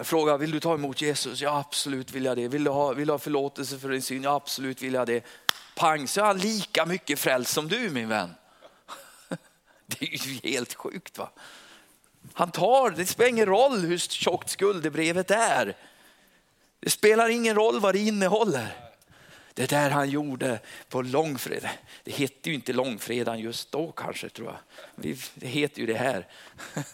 fråga, 0.00 0.36
vill 0.36 0.50
du 0.50 0.60
ta 0.60 0.74
emot 0.74 1.02
Jesus? 1.02 1.40
Ja 1.40 1.58
absolut 1.58 2.12
vill 2.12 2.24
jag 2.24 2.36
det. 2.36 2.48
Vill 2.48 2.64
du 2.64 2.70
ha, 2.70 2.92
vill 2.92 3.06
du 3.06 3.12
ha 3.12 3.18
förlåtelse 3.18 3.78
för 3.78 3.88
din 3.88 4.02
syn? 4.02 4.22
Ja 4.22 4.34
absolut 4.34 4.82
vill 4.82 4.94
jag 4.94 5.06
det. 5.06 5.24
Pang 5.74 6.08
så 6.08 6.20
är 6.20 6.24
han 6.24 6.38
lika 6.38 6.86
mycket 6.86 7.18
frälst 7.18 7.52
som 7.52 7.68
du 7.68 7.90
min 7.90 8.08
vän. 8.08 8.34
Det 9.86 10.04
är 10.04 10.26
ju 10.26 10.50
helt 10.50 10.74
sjukt 10.74 11.18
va. 11.18 11.30
Han 12.32 12.50
tar, 12.50 12.90
det 12.90 13.06
spelar 13.06 13.28
ingen 13.30 13.46
roll 13.46 13.80
hur 13.80 13.98
tjockt 13.98 14.50
skuldebrevet 14.50 15.30
är. 15.30 15.76
Det 16.80 16.90
spelar 16.90 17.28
ingen 17.28 17.54
roll 17.54 17.80
vad 17.80 17.94
det 17.94 17.98
innehåller. 17.98 18.83
Det 19.54 19.70
där 19.70 19.90
han 19.90 20.10
gjorde 20.10 20.60
på 20.88 21.02
långfredag, 21.02 21.70
det 22.04 22.12
hette 22.12 22.48
ju 22.48 22.54
inte 22.54 22.72
långfredagen 22.72 23.40
just 23.40 23.72
då 23.72 23.92
kanske 23.92 24.28
tror 24.28 24.48
jag. 24.48 25.18
Det 25.34 25.46
heter 25.46 25.80
ju 25.80 25.86
det 25.86 25.94
här. 25.94 26.26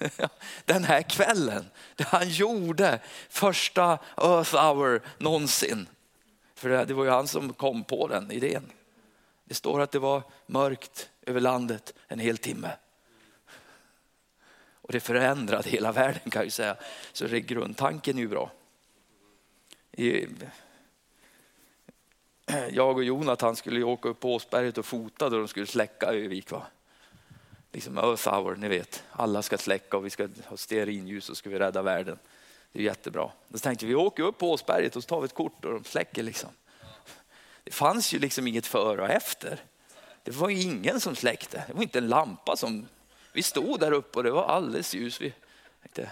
Den 0.64 0.85
här 0.85 1.02
kvällen, 1.02 1.71
det 1.97 2.05
han 2.05 2.29
gjorde 2.29 3.00
första 3.29 3.99
Earth 4.17 4.57
hour 4.57 5.02
någonsin. 5.19 5.87
För 6.55 6.87
det 6.87 6.95
var 6.95 7.05
ju 7.05 7.11
han 7.11 7.29
som 7.29 7.52
kom 7.52 7.85
på 7.85 8.09
den 8.09 8.31
idén. 8.31 8.73
Det 9.45 9.55
står 9.55 9.81
att 9.81 9.93
det 9.93 9.99
var 9.99 10.23
mörkt 10.47 11.11
över 11.26 11.40
landet 11.40 11.95
en 12.09 12.19
hel 12.19 12.38
timme. 12.38 12.71
Och 14.83 14.93
det 14.93 15.00
förändrade 15.00 15.71
hela 15.71 15.93
världen 15.93 16.31
kan 16.31 16.40
jag 16.40 16.45
ju 16.45 16.50
säga. 16.50 16.76
Så 17.12 17.26
det, 17.26 17.40
grundtanken 17.40 18.17
är 18.17 18.21
ju 18.21 18.29
bra 18.29 18.50
jag 22.73 22.97
och 22.97 23.04
Jonathan 23.04 23.57
skulle 23.57 23.83
åka 23.83 24.09
upp 24.09 24.21
på 24.21 24.35
Åsberget 24.35 24.78
och 24.78 24.87
fota 24.87 25.28
då 25.28 25.38
de 25.38 25.49
skulle 25.49 25.66
släcka 25.66 26.07
Övik. 26.07 26.50
Va? 26.50 26.62
Liksom 27.73 27.99
Earth 27.99 28.28
hour, 28.28 28.57
ni 28.57 28.69
vet. 28.69 29.04
Alla 29.11 29.42
ska 29.42 29.59
släcka 29.59 29.97
och 29.97 30.07
vi 30.07 30.11
ska 30.11 30.28
ha 30.47 30.57
stearinljus 30.57 31.28
och 31.28 31.37
ska 31.37 31.50
vi 31.50 31.59
rädda 31.59 31.83
världen. 31.83 32.19
Det 32.73 32.78
är 32.78 32.83
jättebra. 32.83 33.30
Då 33.49 33.59
tänkte 33.59 33.87
vi, 33.87 33.92
vi 33.92 33.97
åker 33.97 34.23
upp 34.23 34.38
på 34.38 34.50
Åsberget 34.50 34.97
och 34.97 35.02
så 35.02 35.09
tar 35.09 35.21
vi 35.21 35.25
ett 35.25 35.35
kort 35.35 35.64
och 35.64 35.73
de 35.73 35.85
släcker 35.85 36.23
liksom. 36.23 36.50
Det 37.64 37.71
fanns 37.71 38.14
ju 38.14 38.19
liksom 38.19 38.47
inget 38.47 38.66
före 38.66 39.02
och 39.02 39.11
efter. 39.11 39.61
Det 40.23 40.30
var 40.30 40.50
ingen 40.50 41.00
som 41.00 41.16
släckte. 41.16 41.64
Det 41.66 41.75
var 41.75 41.83
inte 41.83 41.99
en 41.99 42.09
lampa 42.09 42.57
som... 42.57 42.88
Vi 43.33 43.42
stod 43.42 43.80
där 43.80 43.92
uppe 43.92 44.19
och 44.19 44.25
det 44.25 44.30
var 44.30 44.45
alldeles 44.45 44.95
ljus. 44.95 45.21
Vi 45.21 45.35
tänkte, 45.83 46.02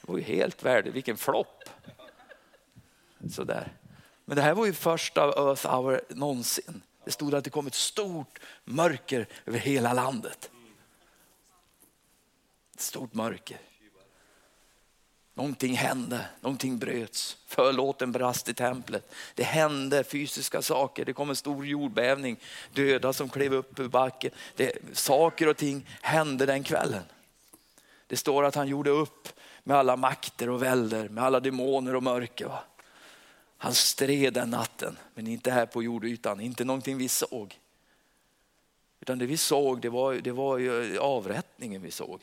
det 0.00 0.12
var 0.12 0.18
ju 0.18 0.24
helt 0.24 0.62
värde, 0.62 0.90
vilken 0.90 1.16
flopp. 1.16 1.64
Sådär. 3.30 3.72
Men 4.28 4.36
det 4.36 4.42
här 4.42 4.54
var 4.54 4.66
ju 4.66 4.72
första 4.72 5.22
Earth 5.22 5.66
hour 5.66 6.00
någonsin. 6.08 6.82
Det 7.04 7.10
stod 7.10 7.34
att 7.34 7.44
det 7.44 7.50
kom 7.50 7.66
ett 7.66 7.74
stort 7.74 8.38
mörker 8.64 9.26
över 9.46 9.58
hela 9.58 9.92
landet. 9.92 10.50
Ett 12.74 12.80
stort 12.80 13.14
mörker. 13.14 13.58
Någonting 15.34 15.76
hände, 15.76 16.26
någonting 16.40 16.78
bröts. 16.78 17.36
Förlåten 17.46 18.12
brast 18.12 18.48
i 18.48 18.54
templet. 18.54 19.14
Det 19.34 19.42
hände 19.42 20.04
fysiska 20.04 20.62
saker. 20.62 21.04
Det 21.04 21.12
kom 21.12 21.30
en 21.30 21.36
stor 21.36 21.66
jordbävning, 21.66 22.36
döda 22.72 23.12
som 23.12 23.28
klev 23.28 23.54
upp 23.54 23.78
ur 23.78 23.88
backen. 23.88 24.30
Det, 24.56 24.72
saker 24.92 25.48
och 25.48 25.56
ting 25.56 25.86
hände 26.02 26.46
den 26.46 26.62
kvällen. 26.62 27.04
Det 28.06 28.16
står 28.16 28.44
att 28.44 28.54
han 28.54 28.68
gjorde 28.68 28.90
upp 28.90 29.28
med 29.64 29.76
alla 29.76 29.96
makter 29.96 30.48
och 30.48 30.62
välder, 30.62 31.08
med 31.08 31.24
alla 31.24 31.40
demoner 31.40 31.94
och 31.94 32.02
mörker. 32.02 32.46
Va? 32.46 32.64
Han 33.60 33.74
stred 33.74 34.34
den 34.34 34.50
natten, 34.50 34.96
men 35.14 35.26
inte 35.26 35.50
här 35.50 35.66
på 35.66 35.82
jordytan, 35.82 36.40
inte 36.40 36.64
någonting 36.64 36.98
vi 36.98 37.08
såg. 37.08 37.58
Utan 39.00 39.18
det 39.18 39.26
vi 39.26 39.36
såg, 39.36 39.80
det 39.80 39.88
var, 39.88 40.14
det 40.14 40.32
var 40.32 40.58
ju 40.58 40.98
avrättningen 40.98 41.82
vi 41.82 41.90
såg. 41.90 42.20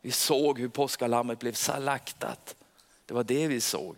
Vi 0.00 0.10
såg 0.10 0.58
hur 0.58 0.68
påskalammet 0.68 1.38
blev 1.38 1.52
salaktat. 1.52 2.56
Det 3.06 3.14
var 3.14 3.24
det 3.24 3.46
vi 3.46 3.60
såg. 3.60 3.96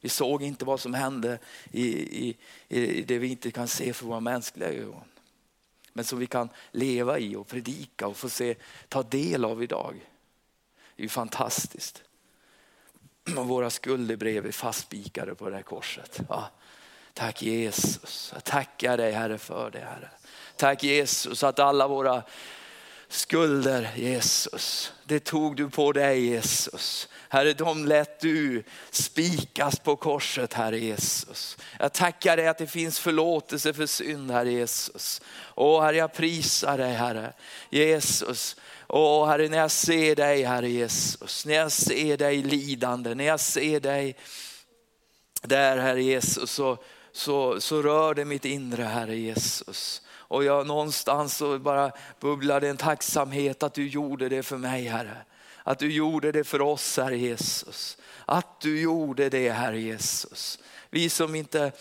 Vi 0.00 0.08
såg 0.08 0.42
inte 0.42 0.64
vad 0.64 0.80
som 0.80 0.94
hände 0.94 1.38
i, 1.70 1.88
i, 2.28 2.36
i 2.68 3.02
det 3.02 3.18
vi 3.18 3.28
inte 3.28 3.50
kan 3.50 3.68
se 3.68 3.92
för 3.92 4.06
våra 4.06 4.20
mänskliga 4.20 4.68
ögon. 4.68 5.04
Men 5.92 6.04
som 6.04 6.18
vi 6.18 6.26
kan 6.26 6.48
leva 6.70 7.18
i 7.18 7.36
och 7.36 7.48
predika 7.48 8.06
och 8.06 8.16
få 8.16 8.28
se, 8.28 8.54
ta 8.88 9.02
del 9.02 9.44
av 9.44 9.62
idag. 9.62 9.94
Det 10.96 11.02
är 11.02 11.04
ju 11.04 11.08
fantastiskt. 11.08 12.02
Och 13.38 13.48
våra 13.48 13.70
skulder 13.70 14.26
är 14.26 14.52
fastspikade 14.52 15.34
på 15.34 15.50
det 15.50 15.56
här 15.56 15.62
korset. 15.62 16.20
Ja. 16.28 16.50
Tack 17.14 17.42
Jesus, 17.42 18.30
jag 18.34 18.44
tackar 18.44 18.96
dig 18.96 19.12
Herre 19.12 19.38
för 19.38 19.70
det 19.70 19.78
Herre. 19.78 20.08
Tack 20.56 20.82
Jesus 20.82 21.42
att 21.42 21.58
alla 21.58 21.88
våra 21.88 22.22
skulder 23.08 23.90
Jesus, 23.96 24.92
det 25.04 25.20
tog 25.20 25.56
du 25.56 25.70
på 25.70 25.92
dig 25.92 26.26
Jesus. 26.26 27.08
Herre, 27.28 27.52
de 27.52 27.84
lät 27.84 28.20
du 28.20 28.62
spikas 28.90 29.78
på 29.78 29.96
korset, 29.96 30.52
Herre 30.54 30.78
Jesus. 30.78 31.56
Jag 31.78 31.92
tackar 31.92 32.36
dig 32.36 32.48
att 32.48 32.58
det 32.58 32.66
finns 32.66 32.98
förlåtelse 32.98 33.72
för 33.72 33.86
synd, 33.86 34.30
Herre 34.30 34.52
Jesus. 34.52 35.20
Åh 35.54 35.82
Herre, 35.82 35.96
jag 35.96 36.12
prisar 36.12 36.78
dig, 36.78 36.92
Herre 36.92 37.32
Jesus. 37.70 38.56
Åh 38.92 39.28
Herre, 39.28 39.48
när 39.48 39.58
jag 39.58 39.70
ser 39.70 40.16
dig 40.16 40.42
Herre 40.42 40.70
Jesus, 40.70 41.46
när 41.46 41.54
jag 41.54 41.72
ser 41.72 42.16
dig 42.16 42.42
lidande, 42.42 43.14
när 43.14 43.24
jag 43.24 43.40
ser 43.40 43.80
dig 43.80 44.16
där 45.42 45.76
Herre 45.76 46.02
Jesus, 46.02 46.50
så, 46.50 46.78
så, 47.12 47.60
så 47.60 47.82
rör 47.82 48.14
det 48.14 48.24
mitt 48.24 48.44
inre 48.44 48.82
Herre 48.82 49.16
Jesus. 49.16 50.02
Och 50.10 50.44
jag 50.44 50.66
någonstans 50.66 51.36
så 51.36 51.58
bara 51.58 51.92
bubblade 52.20 52.68
en 52.68 52.76
tacksamhet 52.76 53.62
att 53.62 53.74
du 53.74 53.88
gjorde 53.88 54.28
det 54.28 54.42
för 54.42 54.56
mig 54.56 54.84
Herre. 54.84 55.16
Att 55.64 55.78
du 55.78 55.92
gjorde 55.92 56.32
det 56.32 56.44
för 56.44 56.60
oss 56.60 56.96
Herre 56.96 57.18
Jesus. 57.18 57.98
Att 58.24 58.60
du 58.60 58.80
gjorde 58.80 59.28
det 59.28 59.50
Herre 59.50 59.80
Jesus. 59.80 60.58
Vi 60.90 61.08
som 61.10 61.34
inte 61.34 61.72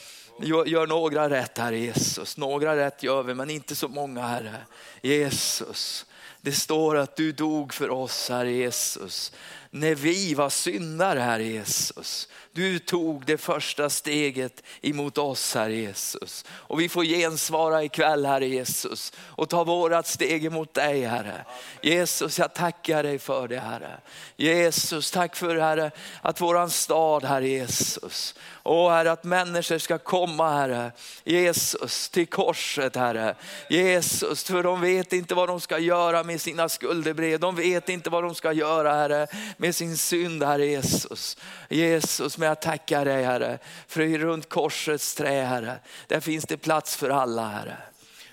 gör 0.44 0.88
några 0.88 1.30
rätt 1.30 1.58
Herre 1.58 1.80
Jesus. 1.80 2.38
Några 2.38 2.75
rätt 2.75 3.04
gör 3.04 3.24
vi 3.24 3.34
men 3.34 3.50
inte 3.50 3.75
så 3.75 3.88
många 3.88 4.22
Herre. 4.22 4.56
Jesus. 5.01 6.06
Det 6.41 6.51
står 6.51 6.98
att 6.98 7.15
du 7.15 7.31
dog 7.31 7.74
för 7.74 7.89
oss, 7.89 8.29
Herre 8.29 8.51
Jesus. 8.51 9.31
när 9.72 9.96
vi 9.96 10.34
var 10.34 10.50
syndare, 10.50 11.19
Herre 11.19 11.43
Jesus. 11.43 12.27
Du 12.60 12.80
tog 12.80 13.25
det 13.25 13.38
första 13.38 13.89
steget 13.89 14.63
emot 14.82 15.18
oss, 15.18 15.56
Herre 15.56 15.75
Jesus. 15.75 16.46
Och 16.50 16.80
vi 16.80 16.89
får 16.89 17.04
gensvara 17.04 17.84
ikväll, 17.84 18.25
Herre 18.25 18.48
Jesus, 18.48 19.13
och 19.18 19.50
ta 19.50 19.63
vårat 19.63 20.08
steg 20.08 20.46
emot 20.46 20.74
dig, 20.74 21.06
Herre. 21.06 21.46
Jesus, 21.82 22.39
jag 22.39 22.54
tackar 22.54 23.04
dig 23.04 23.20
för 23.20 23.48
det, 23.48 23.60
Herre. 23.60 24.00
Jesus, 24.36 25.12
tack 25.12 25.36
för 25.36 25.56
Herre, 25.56 25.92
att 26.22 26.42
våran 26.42 26.70
stad, 26.70 27.24
Herre 27.24 27.48
Jesus, 27.48 28.36
och 28.51 28.92
Herre, 28.92 29.12
att 29.12 29.24
människor 29.24 29.78
ska 29.78 29.98
komma, 29.98 30.54
Herre, 30.54 30.92
Jesus, 31.24 32.10
till 32.10 32.28
korset, 32.28 32.96
Herre. 32.96 33.36
Jesus, 33.70 34.44
för 34.44 34.63
de 34.63 34.82
vet 34.82 35.13
inte 35.13 35.36
vad 35.36 35.50
de 35.50 35.60
ska 35.60 35.80
göra 35.80 36.24
med 36.24 36.42
sina 36.42 36.70
skuldebrev. 36.70 37.39
De 37.39 37.56
vet 37.56 37.89
inte 37.89 38.10
vad 38.10 38.24
de 38.24 38.36
ska 38.36 38.54
göra, 38.54 38.94
Herre, 38.94 39.28
med 39.58 39.75
sin 39.75 39.98
synd, 39.98 40.44
Herre 40.44 40.66
Jesus. 40.66 41.38
Jesus, 41.70 42.38
men 42.38 42.49
jag 42.50 42.62
tackar 42.62 43.06
dig, 43.06 43.24
Herre, 43.24 43.60
för 43.88 44.18
runt 44.18 44.50
korsets 44.50 45.15
trä, 45.15 45.44
Herre, 45.44 45.79
där 46.08 46.20
finns 46.20 46.46
det 46.46 46.58
plats 46.58 46.96
för 46.96 47.10
alla, 47.10 47.48
Herre. 47.48 47.77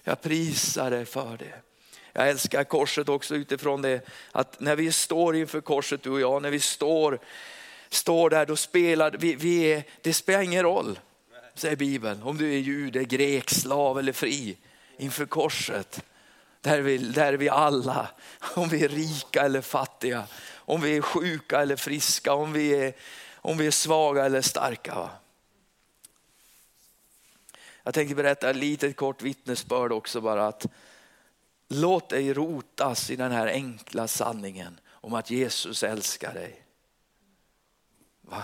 Jag 0.04 0.20
prisar 0.20 0.90
dig 0.90 1.04
för 1.04 1.36
det. 1.36 1.54
Jag 2.12 2.28
älskar 2.28 2.64
korset 2.64 3.08
också 3.08 3.34
utifrån 3.34 3.82
det 3.82 4.08
att 4.32 4.60
när 4.60 4.76
vi 4.76 4.92
står 4.92 5.36
inför 5.36 5.60
korset 5.60 6.02
du 6.02 6.10
och 6.10 6.20
jag, 6.20 6.42
när 6.42 6.50
vi 6.50 6.60
står 6.60 7.18
står 7.88 8.30
där, 8.30 8.46
då 8.46 8.56
spelar 8.56 9.10
vi, 9.10 9.34
vi 9.34 9.72
är, 9.72 9.84
det 10.02 10.12
spelar 10.12 10.42
ingen 10.42 10.62
roll, 10.62 10.98
säger 11.54 11.76
Bibeln, 11.76 12.22
om 12.22 12.38
du 12.38 12.54
är 12.54 12.58
jude, 12.58 13.04
grek, 13.04 13.50
slav 13.50 13.98
eller 13.98 14.12
fri 14.12 14.56
inför 14.96 15.26
korset. 15.26 16.04
Där 16.60 16.78
är, 16.78 16.82
vi, 16.82 16.98
där 16.98 17.32
är 17.32 17.36
vi 17.36 17.48
alla, 17.48 18.08
om 18.54 18.68
vi 18.68 18.84
är 18.84 18.88
rika 18.88 19.42
eller 19.42 19.60
fattiga, 19.60 20.24
om 20.54 20.80
vi 20.80 20.96
är 20.96 21.02
sjuka 21.02 21.60
eller 21.60 21.76
friska, 21.76 22.32
om 22.32 22.52
vi 22.52 22.74
är, 22.74 22.92
om 23.46 23.56
vi 23.56 23.66
är 23.66 23.70
svaga 23.70 24.24
eller 24.24 24.40
starka. 24.40 24.94
Va? 24.94 25.10
Jag 27.82 27.94
tänkte 27.94 28.14
berätta 28.14 28.50
ett 28.50 28.56
litet 28.56 28.96
kort 28.96 29.22
vittnesbörd 29.22 29.92
också 29.92 30.20
bara 30.20 30.46
att 30.46 30.66
låt 31.68 32.08
dig 32.08 32.32
rotas 32.32 33.10
i 33.10 33.16
den 33.16 33.32
här 33.32 33.46
enkla 33.46 34.08
sanningen 34.08 34.80
om 34.90 35.14
att 35.14 35.30
Jesus 35.30 35.82
älskar 35.82 36.34
dig. 36.34 36.62
Va? 38.20 38.42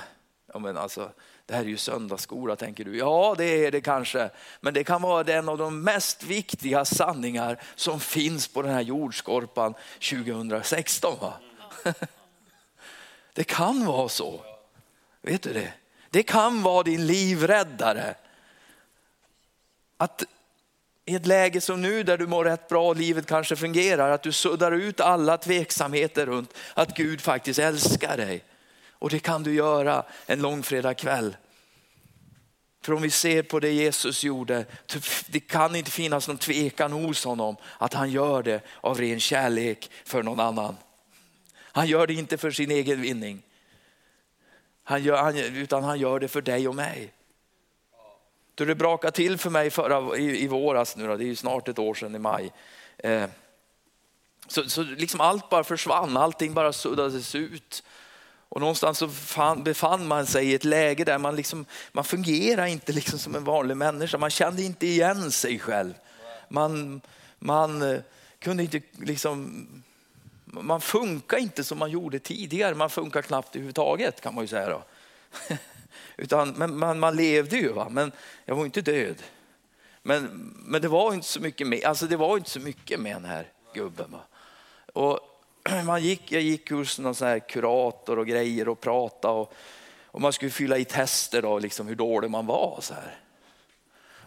Ja, 0.53 0.59
men 0.59 0.77
alltså, 0.77 1.13
det 1.47 1.55
här 1.55 1.61
är 1.61 1.69
ju 1.69 1.77
söndagsskola 1.77 2.57
tänker 2.57 2.85
du. 2.85 2.97
Ja 2.97 3.35
det 3.39 3.67
är 3.67 3.71
det 3.71 3.81
kanske. 3.81 4.31
Men 4.61 4.75
det 4.75 4.85
kan 4.85 5.03
vara 5.03 5.33
en 5.33 5.49
av 5.49 5.59
de 5.59 5.83
mest 5.83 6.23
viktiga 6.23 6.85
sanningar 6.85 7.63
som 7.75 8.01
finns 8.01 8.49
på 8.49 8.63
den 8.63 8.73
här 8.73 8.83
jordskorpan 8.83 9.75
2016. 10.11 11.19
Va? 11.21 11.35
Det 13.35 13.45
kan 13.45 13.87
vara 13.87 14.09
så. 14.09 14.52
Vet 15.23 15.43
du 15.43 15.52
det? 15.52 15.73
Det 16.11 16.23
kan 16.23 16.62
vara 16.62 16.83
din 16.83 17.07
livräddare. 17.07 18.14
Att 19.97 20.25
i 21.05 21.14
ett 21.14 21.26
läge 21.26 21.61
som 21.61 21.83
nu 21.83 22.02
där 22.02 22.19
du 22.19 22.26
mår 22.26 22.45
rätt 22.45 22.69
bra 22.69 22.88
och 22.88 22.97
livet 22.97 23.26
kanske 23.26 23.57
fungerar, 23.57 24.11
att 24.11 24.23
du 24.23 24.33
suddar 24.33 24.73
ut 24.73 25.00
alla 25.00 25.38
tveksamheter 25.38 26.26
runt 26.26 26.55
att 26.75 26.97
Gud 26.97 27.21
faktiskt 27.21 27.59
älskar 27.59 28.17
dig. 28.17 28.45
Och 28.91 29.11
det 29.11 29.19
kan 29.19 29.43
du 29.43 29.55
göra 29.55 30.05
en 30.26 30.43
långfredagkväll. 30.43 31.37
För 32.83 32.93
om 32.93 33.02
vi 33.02 33.11
ser 33.11 33.43
på 33.43 33.61
det 33.61 33.73
Jesus 33.73 34.25
gjorde, 34.25 34.64
det 35.26 35.41
kan 35.41 35.76
inte 35.76 35.91
finnas 35.91 36.29
någon 36.29 36.38
tvekan 36.38 36.93
hos 36.93 37.25
honom 37.25 37.57
att 37.79 37.95
han 37.95 38.11
gör 38.11 38.43
det 38.43 38.61
av 38.81 38.99
ren 38.99 39.21
kärlek 39.21 39.91
för 40.05 40.23
någon 40.23 40.41
annan. 40.41 40.76
Han 41.55 41.87
gör 41.87 42.07
det 42.07 42.14
inte 42.14 42.38
för 42.38 42.50
sin 42.50 42.71
egen 42.71 43.00
vinning. 43.00 43.43
Han 44.93 45.03
gör, 45.03 45.17
han, 45.17 45.37
utan 45.37 45.85
han 45.85 45.99
gör 45.99 46.21
det 46.21 46.29
för 46.29 46.43
dig 46.43 46.69
och 46.69 46.75
mig. 46.75 47.12
Då 48.55 48.64
det 48.64 48.75
brakade 48.75 49.12
till 49.12 49.38
för 49.38 49.51
mig 49.51 49.71
förra, 49.71 50.16
i, 50.16 50.45
i 50.45 50.47
våras, 50.47 50.97
nu 50.97 51.07
då, 51.07 51.16
det 51.16 51.25
är 51.25 51.27
ju 51.27 51.37
snart 51.37 51.69
ett 51.69 51.79
år 51.79 51.95
sedan 51.95 52.14
i 52.14 52.19
maj. 52.19 52.53
Eh, 52.99 53.25
så, 54.47 54.71
så 54.71 54.83
liksom 54.83 55.21
allt 55.21 55.49
bara 55.49 55.64
försvann, 55.64 56.16
allting 56.16 56.55
bara 56.55 56.73
suddades 56.73 57.35
ut. 57.35 57.83
Och 58.49 58.61
någonstans 58.61 58.99
så 58.99 59.09
fann, 59.09 59.62
befann 59.62 60.07
man 60.07 60.27
sig 60.27 60.47
i 60.47 60.55
ett 60.55 60.64
läge 60.64 61.05
där 61.05 61.19
man, 61.19 61.37
liksom, 61.37 61.66
man 61.93 62.05
fungerar 62.05 62.66
inte 62.66 62.93
liksom 62.93 63.19
som 63.19 63.35
en 63.35 63.45
vanlig 63.45 63.77
människa. 63.77 64.19
Man 64.19 64.31
kände 64.31 64.62
inte 64.62 64.87
igen 64.87 65.31
sig 65.31 65.59
själv. 65.59 65.95
Man, 66.49 67.01
man 67.38 67.83
eh, 67.83 68.01
kunde 68.38 68.62
inte 68.62 68.81
liksom, 68.99 69.66
man 70.45 70.81
funkar 70.81 71.38
inte 71.38 71.64
som 71.64 71.79
man 71.79 71.90
gjorde 71.90 72.19
tidigare. 72.19 72.75
Man 72.75 72.90
funkar 72.90 73.23
knappt 73.23 73.57
överhuvudtaget 73.57 74.21
kan 74.21 74.35
man 74.35 74.45
ju 74.45 74.49
säga. 74.49 74.69
Då. 74.69 74.83
Utan, 76.16 76.49
men 76.51 76.79
man, 76.79 76.99
man 76.99 77.16
levde 77.16 77.57
ju, 77.57 77.73
va? 77.73 77.88
men 77.90 78.12
jag 78.45 78.57
var 78.57 78.64
inte 78.64 78.81
död. 78.81 79.23
Men, 80.03 80.25
men 80.57 80.83
det 80.83 80.88
var 80.88 81.14
inte 81.14 81.27
så 81.27 81.40
mycket 81.40 81.66
med, 81.66 81.85
alltså 81.85 82.07
det 82.07 82.16
var 82.16 82.37
inte 82.37 82.51
så 82.51 82.61
mycket 82.61 83.01
med 83.01 83.16
den 83.16 83.25
här 83.25 83.47
gubben. 83.75 84.11
Va? 84.11 84.21
Och 84.92 85.21
man 85.85 86.03
gick, 86.03 86.33
jag 86.33 86.42
gick 86.42 86.71
hos 86.71 86.99
någon 86.99 87.14
sån 87.14 87.29
här 87.29 87.38
kurator 87.38 88.18
och 88.18 88.27
grejer 88.27 88.68
och 88.68 88.81
prata 88.81 89.31
och, 89.31 89.55
och 90.07 90.21
man 90.21 90.33
skulle 90.33 90.51
fylla 90.51 90.79
i 90.79 90.85
tester 90.85 91.42
av 91.42 91.61
liksom 91.61 91.87
hur 91.87 91.95
dålig 91.95 92.31
man 92.31 92.47
var. 92.47 92.79
Så 92.81 92.95
här. 92.95 93.18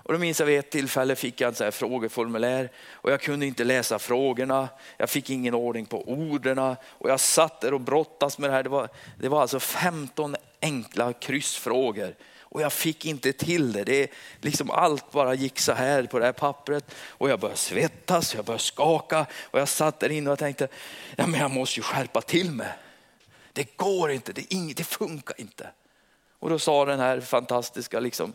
Och 0.05 0.13
då 0.13 0.19
minns 0.19 0.39
jag 0.39 0.47
vid 0.47 0.59
ett 0.59 0.69
tillfälle 0.69 1.15
fick 1.15 1.41
jag 1.41 1.51
ett 1.51 1.57
så 1.57 1.63
här 1.63 1.71
frågeformulär 1.71 2.69
och 2.91 3.11
jag 3.11 3.21
kunde 3.21 3.45
inte 3.45 3.63
läsa 3.63 3.99
frågorna. 3.99 4.69
Jag 4.97 5.09
fick 5.09 5.29
ingen 5.29 5.53
ordning 5.53 5.85
på 5.85 6.09
orden 6.09 6.59
och 6.79 7.09
jag 7.09 7.19
satt 7.19 7.61
där 7.61 7.73
och 7.73 7.81
brottas 7.81 8.37
med 8.37 8.49
det 8.49 8.53
här. 8.53 8.63
Det 8.63 8.69
var, 8.69 8.89
det 9.19 9.29
var 9.29 9.41
alltså 9.41 9.59
15 9.59 10.35
enkla 10.65 11.13
kryssfrågor 11.13 12.15
och 12.39 12.61
jag 12.61 12.73
fick 12.73 13.05
inte 13.05 13.33
till 13.33 13.71
det. 13.73 13.83
det 13.83 14.11
liksom 14.41 14.71
allt 14.71 15.11
bara 15.11 15.33
gick 15.33 15.59
så 15.59 15.71
här 15.71 16.03
på 16.03 16.19
det 16.19 16.25
här 16.25 16.31
pappret 16.31 16.95
och 17.07 17.29
jag 17.29 17.39
började 17.39 17.57
svettas, 17.57 18.35
jag 18.35 18.45
började 18.45 18.63
skaka 18.63 19.25
och 19.41 19.59
jag 19.59 19.67
satt 19.67 19.99
där 19.99 20.11
inne 20.11 20.31
och 20.31 20.39
tänkte, 20.39 20.67
ja, 21.15 21.27
men 21.27 21.39
jag 21.39 21.51
måste 21.51 21.79
ju 21.79 21.83
skärpa 21.83 22.21
till 22.21 22.51
mig. 22.51 22.67
Det 23.53 23.77
går 23.77 24.11
inte, 24.11 24.33
det, 24.33 24.53
inget, 24.53 24.77
det 24.77 24.83
funkar 24.83 25.41
inte. 25.41 25.69
Och 26.39 26.49
då 26.49 26.59
sa 26.59 26.85
den 26.85 26.99
här 26.99 27.21
fantastiska 27.21 27.99
liksom, 27.99 28.33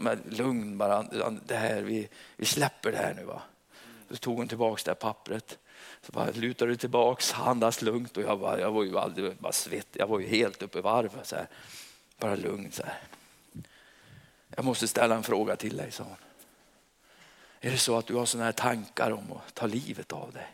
men 0.00 0.22
lugn 0.28 0.78
bara, 0.78 1.02
det 1.46 1.56
här, 1.56 1.82
vi, 1.82 2.08
vi 2.36 2.44
släpper 2.44 2.92
det 2.92 2.98
här 2.98 3.14
nu. 3.14 3.24
Va? 3.24 3.42
Så 4.10 4.16
tog 4.16 4.36
hon 4.36 4.48
tillbaka 4.48 4.82
det 4.84 4.90
här 4.90 4.94
pappret. 4.94 5.58
Så 6.02 6.12
bara 6.12 6.30
lutade 6.30 6.70
du 6.70 6.76
tillbaks, 6.76 7.34
andas 7.34 7.82
lugnt 7.82 8.16
och 8.16 8.22
jag, 8.22 8.40
bara, 8.40 8.60
jag 8.60 8.72
var 8.72 8.84
ju 8.84 8.98
aldrig, 8.98 9.36
bara 9.36 9.52
svett, 9.52 9.88
jag 9.92 10.06
var 10.06 10.20
ju 10.20 10.26
helt 10.26 10.62
uppe 10.62 10.78
i 10.78 10.82
varv. 10.82 11.20
Så 11.22 11.36
här. 11.36 11.48
Bara 12.18 12.36
lugn 12.36 12.72
så 12.72 12.82
här. 12.82 12.98
Jag 14.56 14.64
måste 14.64 14.88
ställa 14.88 15.14
en 15.14 15.22
fråga 15.22 15.56
till 15.56 15.76
dig, 15.76 15.92
sa 15.92 16.04
hon. 16.04 16.16
Är 17.60 17.70
det 17.70 17.78
så 17.78 17.98
att 17.98 18.06
du 18.06 18.14
har 18.14 18.26
sådana 18.26 18.44
här 18.44 18.52
tankar 18.52 19.10
om 19.10 19.32
att 19.32 19.54
ta 19.54 19.66
livet 19.66 20.12
av 20.12 20.32
dig? 20.32 20.46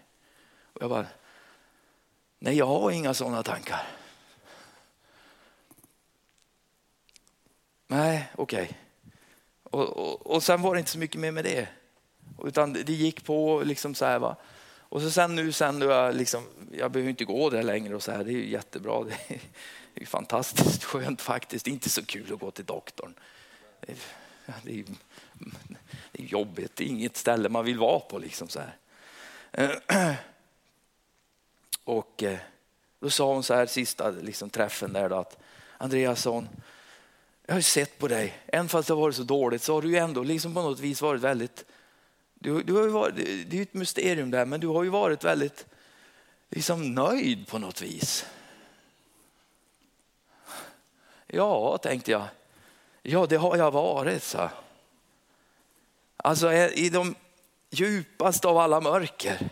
Och 0.72 0.82
jag 0.82 0.90
bara, 0.90 1.06
nej 2.38 2.56
jag 2.56 2.66
har 2.66 2.90
inga 2.90 3.14
sådana 3.14 3.42
tankar. 3.42 3.86
Nej, 7.86 8.30
okej. 8.36 8.62
Okay. 8.62 8.74
Och, 9.62 9.88
och, 9.88 10.26
och 10.26 10.42
sen 10.42 10.62
var 10.62 10.74
det 10.74 10.78
inte 10.78 10.90
så 10.90 10.98
mycket 10.98 11.20
mer 11.20 11.30
med 11.30 11.44
det. 11.44 11.68
Utan 12.44 12.72
det 12.72 12.92
gick 12.92 13.24
på 13.24 13.62
liksom 13.64 13.94
så 13.94 14.04
här. 14.04 14.18
Va? 14.18 14.36
Och 14.90 15.02
så 15.02 15.10
sen 15.10 15.34
nu 15.34 15.52
sen 15.52 15.78
då 15.78 15.86
jag 15.86 16.14
liksom, 16.14 16.44
jag 16.72 16.90
behöver 16.90 17.10
inte 17.10 17.24
gå 17.24 17.50
där 17.50 17.62
längre 17.62 17.94
och 17.94 18.02
så 18.02 18.12
här. 18.12 18.24
Det 18.24 18.30
är 18.30 18.34
ju 18.34 18.50
jättebra. 18.50 19.04
Det 19.04 19.40
är, 19.94 20.06
fantastiskt 20.06 20.84
skönt 20.84 21.22
faktiskt. 21.22 21.64
Det 21.64 21.70
är 21.70 21.72
inte 21.72 21.90
så 21.90 22.04
kul 22.04 22.32
att 22.32 22.40
gå 22.40 22.50
till 22.50 22.64
doktorn. 22.64 23.14
Det 23.80 23.92
är, 23.92 23.96
det 24.62 26.22
är 26.22 26.26
jobbigt, 26.26 26.76
det 26.76 26.84
är 26.84 26.88
inget 26.88 27.16
ställe 27.16 27.48
man 27.48 27.64
vill 27.64 27.78
vara 27.78 28.00
på. 28.00 28.18
Liksom 28.18 28.48
så 28.48 28.60
här. 28.60 28.76
Och 31.84 32.22
eh, 32.22 32.38
då 33.00 33.10
sa 33.10 33.34
hon 33.34 33.42
så 33.42 33.54
här 33.54 33.66
sista 33.66 34.10
liksom, 34.10 34.50
träffen 34.50 34.92
där 34.92 35.08
då, 35.08 35.16
att 35.16 35.38
Andreasson, 35.78 36.48
jag 37.46 37.54
har 37.54 37.60
sett 37.60 37.98
på 37.98 38.08
dig, 38.08 38.38
även 38.46 38.68
fast 38.68 38.88
det 38.88 38.94
har 38.94 39.00
varit 39.00 39.16
så 39.16 39.22
dåligt 39.22 39.62
så 39.62 39.74
har 39.74 39.82
du 39.82 39.96
ändå 39.96 40.22
liksom 40.22 40.54
på 40.54 40.62
något 40.62 40.80
vis 40.80 41.02
varit 41.02 41.20
väldigt, 41.20 41.64
du, 42.42 42.62
du 42.62 42.72
har 42.72 42.88
varit, 42.88 43.16
det 43.50 43.58
är 43.58 43.62
ett 43.62 43.74
mysterium 43.74 44.30
där, 44.30 44.44
men 44.44 44.60
du 44.60 44.66
har 44.66 44.82
ju 44.82 44.90
varit 44.90 45.24
väldigt 45.24 45.66
liksom 46.48 46.94
nöjd 46.94 47.46
på 47.46 47.58
något 47.58 47.82
vis. 47.82 48.26
Ja, 51.26 51.78
tänkte 51.78 52.10
jag. 52.10 52.24
Ja, 53.02 53.26
det 53.26 53.36
har 53.36 53.56
jag 53.56 53.70
varit, 53.70 54.22
så. 54.22 54.50
Alltså 56.16 56.52
i 56.52 56.90
de 56.90 57.14
djupaste 57.70 58.48
av 58.48 58.58
alla 58.58 58.80
mörker 58.80 59.48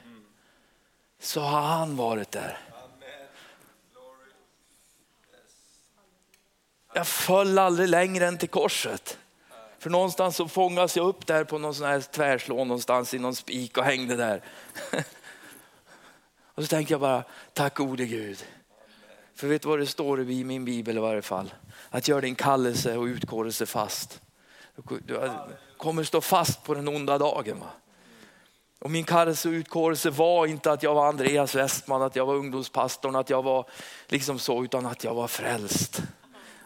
så 1.18 1.40
har 1.40 1.62
han 1.62 1.96
varit 1.96 2.30
där. 2.30 2.58
Jag 6.92 7.06
föll 7.06 7.58
aldrig 7.58 7.88
längre 7.88 8.26
än 8.26 8.38
till 8.38 8.48
korset. 8.48 9.18
För 9.78 9.90
någonstans 9.90 10.36
så 10.36 10.48
fångas 10.48 10.96
jag 10.96 11.06
upp 11.06 11.26
där 11.26 11.44
på 11.44 11.58
någon 11.58 11.74
sån 11.74 11.86
här 11.86 12.00
tvärslå 12.00 12.56
någonstans 12.56 13.14
i 13.14 13.18
någon 13.18 13.34
spik 13.34 13.78
och 13.78 13.84
hängde 13.84 14.16
där. 14.16 14.42
Och 16.54 16.64
så 16.64 16.68
tänkte 16.68 16.94
jag 16.94 17.00
bara, 17.00 17.24
tack 17.52 17.76
gode 17.76 18.06
Gud 18.06 18.44
För 19.34 19.48
vet 19.48 19.62
du 19.62 19.68
vad 19.68 19.78
det 19.78 19.86
står 19.86 20.30
i 20.30 20.44
min 20.44 20.64
bibel 20.64 20.96
i 20.96 21.00
varje 21.00 21.22
fall? 21.22 21.54
Att 21.90 22.08
göra 22.08 22.20
din 22.20 22.34
kallelse 22.34 22.96
och 22.96 23.04
utkårelse 23.04 23.66
fast. 23.66 24.20
Du 25.04 25.30
kommer 25.76 26.04
stå 26.04 26.20
fast 26.20 26.64
på 26.64 26.74
den 26.74 26.88
onda 26.88 27.18
dagen. 27.18 27.60
Va? 27.60 27.66
Och 28.78 28.90
min 28.90 29.04
kallelse 29.04 29.48
och 29.48 29.52
utkårelse 29.52 30.10
var 30.10 30.46
inte 30.46 30.72
att 30.72 30.82
jag 30.82 30.94
var 30.94 31.08
Andreas 31.08 31.54
Westman, 31.54 32.02
att 32.02 32.16
jag 32.16 32.26
var 32.26 32.34
ungdomspastorn, 32.34 33.16
att 33.16 33.30
jag 33.30 33.42
var 33.42 33.66
liksom 34.08 34.38
så, 34.38 34.64
utan 34.64 34.86
att 34.86 35.04
jag 35.04 35.14
var 35.14 35.28
frälst. 35.28 36.02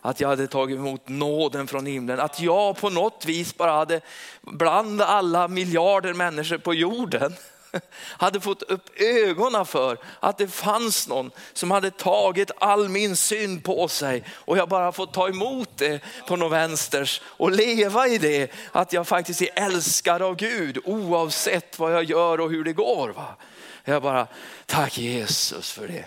Att 0.05 0.21
jag 0.21 0.29
hade 0.29 0.47
tagit 0.47 0.77
emot 0.77 1.09
nåden 1.09 1.67
från 1.67 1.87
himlen. 1.87 2.21
Att 2.21 2.41
jag 2.41 2.77
på 2.77 2.91
något 2.91 3.25
vis 3.25 3.57
bara 3.57 3.73
hade, 3.73 4.01
bland 4.41 5.03
alla 5.03 5.49
miljarder 5.49 6.15
människor 6.15 6.59
på 6.59 6.75
jorden, 6.75 7.35
hade 8.19 8.41
fått 8.41 8.63
upp 8.63 9.01
ögonen 9.01 9.67
för 9.67 9.99
att 10.21 10.39
det 10.39 10.49
fanns 10.49 11.09
någon 11.09 11.31
som 11.53 11.71
hade 11.71 11.91
tagit 11.91 12.51
all 12.59 12.89
min 12.89 13.17
synd 13.17 13.65
på 13.65 13.89
sig 13.89 14.25
och 14.31 14.59
jag 14.59 14.69
bara 14.69 14.93
fått 14.93 15.13
ta 15.13 15.29
emot 15.29 15.69
det 15.77 16.01
på 16.29 16.37
någon 16.37 16.51
vänsters 16.51 17.23
och 17.25 17.51
leva 17.51 18.09
i 18.09 18.19
det. 18.19 18.53
Att 18.73 18.93
jag 18.93 19.07
faktiskt 19.07 19.43
är 19.43 19.51
älskad 19.55 20.23
av 20.23 20.37
Gud 20.37 20.79
oavsett 20.85 21.79
vad 21.79 21.95
jag 21.95 22.05
gör 22.05 22.41
och 22.41 22.51
hur 22.51 22.65
det 22.65 22.73
går. 22.73 23.09
Va? 23.09 23.37
Jag 23.85 24.03
bara, 24.03 24.27
tack 24.67 24.99
Jesus 24.99 25.73
för 25.73 25.89
det. 25.89 26.05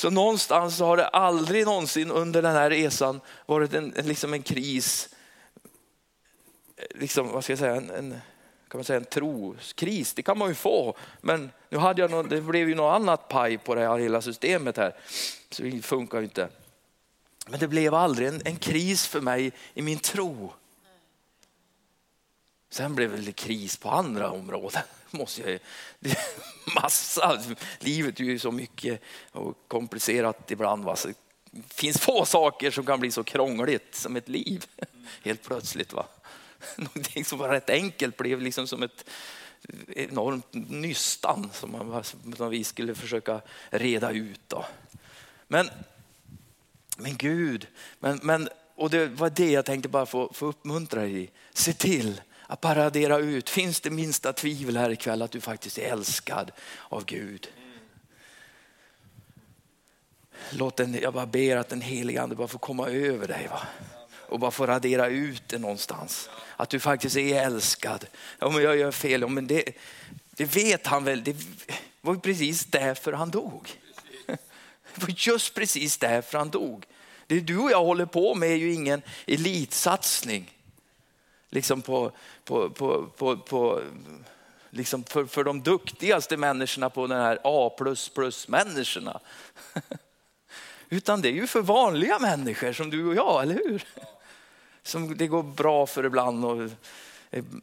Så 0.00 0.10
någonstans 0.10 0.80
har 0.80 0.96
det 0.96 1.08
aldrig 1.08 1.64
någonsin 1.64 2.10
under 2.10 2.42
den 2.42 2.52
här 2.52 2.70
resan 2.70 3.20
varit 3.46 3.74
en, 3.74 3.88
liksom 3.96 4.34
en 4.34 4.42
kris, 4.42 5.08
liksom, 6.94 7.28
vad 7.32 7.44
ska 7.44 7.52
jag 7.52 7.58
säga, 7.58 7.74
en, 7.74 7.90
en 7.90 8.10
kan 8.68 8.78
man 8.78 8.84
säga, 8.84 8.96
en 8.96 9.04
troskris. 9.04 10.14
Det 10.14 10.22
kan 10.22 10.38
man 10.38 10.48
ju 10.48 10.54
få. 10.54 10.96
Men 11.20 11.50
nu 11.68 11.78
hade 11.78 12.02
jag 12.02 12.10
någon, 12.10 12.28
det 12.28 12.40
blev 12.40 12.68
ju 12.68 12.74
något 12.74 12.94
annat 12.94 13.28
paj 13.28 13.58
på 13.58 13.74
det 13.74 13.80
här 13.80 13.98
hela 13.98 14.22
systemet 14.22 14.76
här. 14.76 14.94
Så 15.50 15.62
det 15.62 15.82
funkar 15.82 16.18
ju 16.18 16.24
inte. 16.24 16.48
Men 17.48 17.60
det 17.60 17.68
blev 17.68 17.94
aldrig 17.94 18.28
en, 18.28 18.42
en 18.44 18.56
kris 18.56 19.06
för 19.06 19.20
mig 19.20 19.52
i 19.74 19.82
min 19.82 19.98
tro. 19.98 20.52
Sen 22.70 22.94
blev 22.94 23.24
det 23.24 23.32
kris 23.32 23.76
på 23.76 23.90
andra 23.90 24.30
områden. 24.30 24.82
Måste 25.10 25.50
jag, 25.50 25.60
det 25.98 26.18
massa, 26.74 27.42
livet 27.78 28.20
är 28.20 28.24
ju 28.24 28.38
så 28.38 28.50
mycket 28.50 29.02
och 29.32 29.58
komplicerat 29.68 30.50
ibland. 30.50 30.84
Va? 30.84 30.96
Så 30.96 31.08
det 31.08 31.74
finns 31.74 31.98
få 31.98 32.24
saker 32.24 32.70
som 32.70 32.86
kan 32.86 33.00
bli 33.00 33.10
så 33.10 33.24
krångligt 33.24 33.94
som 33.94 34.16
ett 34.16 34.28
liv 34.28 34.64
helt 35.22 35.42
plötsligt. 35.42 35.92
Va? 35.92 36.06
Någonting 36.76 37.24
som 37.24 37.38
var 37.38 37.48
rätt 37.48 37.70
enkelt 37.70 38.16
blev 38.16 38.40
liksom 38.40 38.66
som 38.66 38.82
ett 38.82 39.04
enormt 39.88 40.52
nystan 40.52 41.50
som, 41.52 41.72
man, 41.72 42.04
som 42.36 42.50
vi 42.50 42.64
skulle 42.64 42.94
försöka 42.94 43.40
reda 43.70 44.10
ut. 44.10 44.40
Då. 44.46 44.64
Men, 45.48 45.70
men 46.96 47.16
Gud, 47.16 47.66
men, 47.98 48.20
men, 48.22 48.48
och 48.74 48.90
det 48.90 49.06
var 49.06 49.30
det 49.30 49.50
jag 49.50 49.64
tänkte 49.64 49.88
bara 49.88 50.06
få, 50.06 50.32
få 50.32 50.46
uppmuntra 50.46 51.00
dig 51.00 51.22
i. 51.22 51.30
Se 51.52 51.72
till 51.72 52.20
att 52.50 52.60
paradera 52.60 53.18
ut, 53.18 53.50
finns 53.50 53.80
det 53.80 53.90
minsta 53.90 54.32
tvivel 54.32 54.76
här 54.76 54.90
ikväll 54.90 55.22
att 55.22 55.30
du 55.30 55.40
faktiskt 55.40 55.78
är 55.78 55.92
älskad 55.92 56.50
av 56.88 57.04
Gud. 57.04 57.48
Låt 60.50 60.76
den, 60.76 60.94
jag 60.94 61.14
bara 61.14 61.26
ber 61.26 61.56
att 61.56 61.68
den 61.68 61.80
helige 61.80 62.22
ande 62.22 62.36
bara 62.36 62.48
får 62.48 62.58
komma 62.58 62.88
över 62.88 63.28
dig. 63.28 63.48
Va? 63.50 63.60
och 64.30 64.38
bara 64.38 64.50
få 64.50 64.66
radera 64.66 65.08
ut 65.08 65.42
det 65.46 65.58
någonstans. 65.58 66.30
Att 66.56 66.70
du 66.70 66.80
faktiskt 66.80 67.16
är 67.16 67.42
älskad. 67.42 68.06
Om 68.38 68.62
jag 68.62 68.76
gör 68.76 68.92
fel, 68.92 69.20
ja 69.20 69.28
men 69.28 69.46
det, 69.46 69.64
det 70.30 70.44
vet 70.44 70.86
han 70.86 71.04
väl. 71.04 71.24
Det 71.24 71.36
var 72.00 72.14
precis 72.14 72.64
därför 72.64 73.12
han 73.12 73.30
dog. 73.30 73.68
Det 74.94 75.02
var 75.02 75.14
just 75.16 75.54
precis 75.54 75.98
därför 75.98 76.38
han 76.38 76.50
dog. 76.50 76.84
Det 77.26 77.40
du 77.40 77.58
och 77.58 77.70
jag 77.70 77.84
håller 77.84 78.06
på 78.06 78.34
med 78.34 78.50
är 78.50 78.56
ju 78.56 78.72
ingen 78.72 79.02
elitsatsning. 79.26 80.59
Liksom 81.50 81.82
på, 81.82 82.12
på, 82.44 82.70
på, 82.70 83.06
på, 83.16 83.36
på 83.36 83.82
liksom 84.70 85.04
för, 85.04 85.24
för 85.24 85.44
de 85.44 85.62
duktigaste 85.62 86.36
människorna 86.36 86.90
på 86.90 87.06
den 87.06 87.20
här 87.20 87.38
A++ 87.44 87.70
människorna. 88.48 89.20
Utan 90.88 91.22
det 91.22 91.28
är 91.28 91.32
ju 91.32 91.46
för 91.46 91.62
vanliga 91.62 92.18
människor 92.18 92.72
som 92.72 92.90
du 92.90 93.06
och 93.06 93.14
jag, 93.14 93.42
eller 93.42 93.54
hur? 93.54 93.84
som 94.82 95.16
det 95.16 95.26
går 95.26 95.42
bra 95.42 95.86
för 95.86 96.04
ibland 96.04 96.44
och 96.44 96.70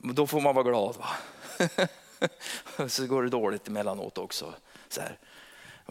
då 0.02 0.28
får 0.28 0.42
man 0.42 0.56
vara 0.56 0.70
glad. 0.70 0.96
Va? 0.96 1.10
så 2.88 3.08
går 3.08 3.24
det 3.24 3.30
dåligt 3.30 3.68
emellanåt 3.68 4.18
också. 4.18 4.54
Så 4.90 5.02
här. 5.02 5.18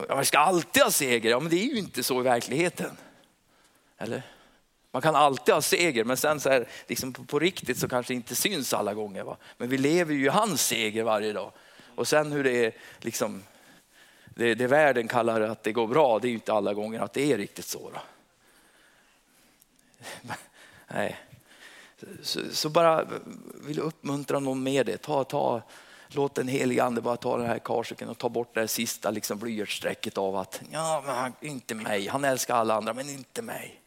Man 0.09 0.24
ska 0.24 0.38
alltid 0.38 0.82
ha 0.82 0.90
seger, 0.90 1.30
ja 1.30 1.40
men 1.40 1.50
det 1.50 1.56
är 1.56 1.66
ju 1.66 1.78
inte 1.78 2.02
så 2.02 2.20
i 2.20 2.22
verkligheten. 2.22 2.96
Eller? 3.98 4.22
Man 4.96 5.02
kan 5.02 5.16
alltid 5.16 5.54
ha 5.54 5.62
seger 5.62 6.04
men 6.04 6.16
sen 6.16 6.40
så 6.40 6.50
här, 6.50 6.68
liksom 6.87 7.12
på, 7.12 7.24
på, 7.24 7.38
riktigt 7.38 7.78
så 7.78 7.88
kanske 7.88 8.12
det 8.12 8.16
inte 8.16 8.35
syns 8.35 8.74
alla 8.74 8.94
gånger. 8.94 9.22
Va? 9.22 9.37
Men 9.56 9.68
vi 9.68 9.78
lever 9.78 10.14
ju 10.14 10.24
i 10.24 10.28
hans 10.28 10.66
seger 10.66 11.02
varje 11.02 11.32
dag. 11.32 11.52
Och 11.94 12.09
sen 12.09 12.32
hur 12.32 12.44
det 12.44 12.64
är, 12.64 12.72
liksom, 12.98 13.42
det, 14.24 14.54
det 14.54 14.66
världen 14.66 15.09
kallar 15.09 15.40
att 15.40 15.62
det 15.62 15.72
går 15.72 15.87
bra, 15.87 16.18
det 16.18 16.26
är 16.26 16.28
ju 16.28 16.35
inte 16.35 16.52
alla 16.52 16.74
gånger 16.74 17.00
att 17.00 17.12
det 17.12 17.32
är 17.32 17.38
riktigt 17.38 17.66
så. 17.66 17.90
Då. 17.90 18.00
Nej. 20.88 21.16
Så, 22.22 22.40
så, 22.52 22.68
bara 22.68 23.09
vill 23.66 23.80
uppmuntra 23.80 24.38
någon 24.38 24.62
med 24.62 24.87
det. 24.87 24.96
Ta, 24.96 25.24
ta, 25.24 25.62
låt 26.09 26.35
den 26.35 26.48
helige 26.48 26.85
ande 26.85 27.00
bara 27.00 27.16
ta 27.16 27.37
den 27.37 27.46
här 27.46 27.59
karsiken 27.59 28.09
och 28.09 28.18
ta 28.18 28.28
bort 28.28 28.54
det 28.54 28.68
sista 28.68 29.11
liksom 29.11 29.38
blyertsstrecket 29.38 30.18
av 30.18 30.37
att 30.37 30.61
ja, 30.70 31.02
men 31.06 31.16
han, 31.16 31.32
inte 31.40 31.74
mig. 31.74 32.09
Han 32.09 32.24
älskar 32.24 32.54
alla 32.54 32.74
andra 32.74 32.92
men 32.92 33.09
inte 33.09 33.42
mig. 33.42 33.80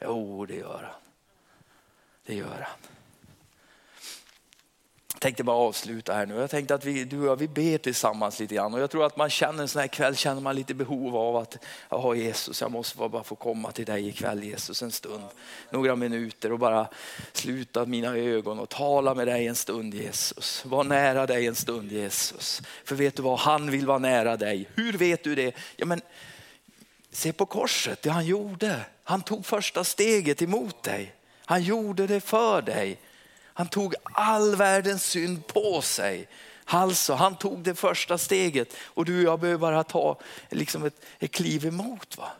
Jo, 0.00 0.46
det 0.46 0.56
gör 0.56 0.82
han. 0.82 1.00
Det 2.26 2.34
gör 2.34 2.66
han 2.66 2.90
Jag 5.12 5.20
tänkte 5.20 5.44
bara 5.44 5.56
avsluta 5.56 6.14
här 6.14 6.26
nu. 6.26 6.34
Jag 6.34 6.50
tänkte 6.50 6.74
att 6.74 6.84
vi, 6.84 7.04
du 7.04 7.20
och 7.20 7.26
jag, 7.26 7.36
vi 7.36 7.48
ber 7.48 7.78
tillsammans 7.78 8.40
lite 8.40 8.54
grann. 8.54 8.74
Och 8.74 8.80
jag 8.80 8.90
tror 8.90 9.06
att 9.06 9.16
man 9.16 9.30
känner 9.30 9.62
en 9.62 9.68
sån 9.68 9.80
här 9.80 9.88
kväll, 9.88 10.16
känner 10.16 10.40
man 10.40 10.56
lite 10.56 10.74
behov 10.74 11.16
av 11.16 11.36
att, 11.36 11.64
ja 11.88 12.14
Jesus, 12.14 12.60
jag 12.60 12.70
måste 12.70 13.08
bara 13.08 13.24
få 13.24 13.34
komma 13.34 13.72
till 13.72 13.84
dig 13.84 14.08
ikväll 14.08 14.44
Jesus 14.44 14.82
en 14.82 14.90
stund. 14.90 15.24
Några 15.70 15.96
minuter 15.96 16.52
och 16.52 16.58
bara 16.58 16.88
sluta 17.32 17.84
mina 17.84 18.16
ögon 18.16 18.58
och 18.58 18.68
tala 18.68 19.14
med 19.14 19.26
dig 19.26 19.46
en 19.46 19.56
stund 19.56 19.94
Jesus. 19.94 20.64
Var 20.64 20.84
nära 20.84 21.26
dig 21.26 21.46
en 21.46 21.54
stund 21.54 21.92
Jesus. 21.92 22.62
För 22.84 22.94
vet 22.94 23.16
du 23.16 23.22
vad, 23.22 23.38
han 23.38 23.70
vill 23.70 23.86
vara 23.86 23.98
nära 23.98 24.36
dig. 24.36 24.68
Hur 24.74 24.92
vet 24.92 25.24
du 25.24 25.34
det? 25.34 25.54
Ja, 25.76 25.86
men, 25.86 26.00
se 27.10 27.32
på 27.32 27.46
korset, 27.46 28.02
det 28.02 28.10
han 28.10 28.26
gjorde. 28.26 28.84
Han 29.10 29.22
tog 29.22 29.46
första 29.46 29.84
steget 29.84 30.42
emot 30.42 30.82
dig. 30.82 31.14
Han 31.44 31.62
gjorde 31.62 32.06
det 32.06 32.20
för 32.20 32.62
dig. 32.62 32.98
Han 33.44 33.68
tog 33.68 33.94
all 34.02 34.56
världens 34.56 35.04
synd 35.04 35.46
på 35.46 35.82
sig. 35.82 36.28
Alltså, 36.64 37.14
han 37.14 37.36
tog 37.36 37.58
det 37.58 37.74
första 37.74 38.18
steget 38.18 38.74
och 38.82 39.04
du 39.04 39.18
och 39.18 39.32
jag 39.32 39.40
behöver 39.40 39.58
bara 39.58 39.84
ta 39.84 40.20
liksom 40.50 40.84
ett, 40.84 41.04
ett 41.18 41.30
kliv 41.30 41.66
emot. 41.66 42.18
Va? 42.18 42.30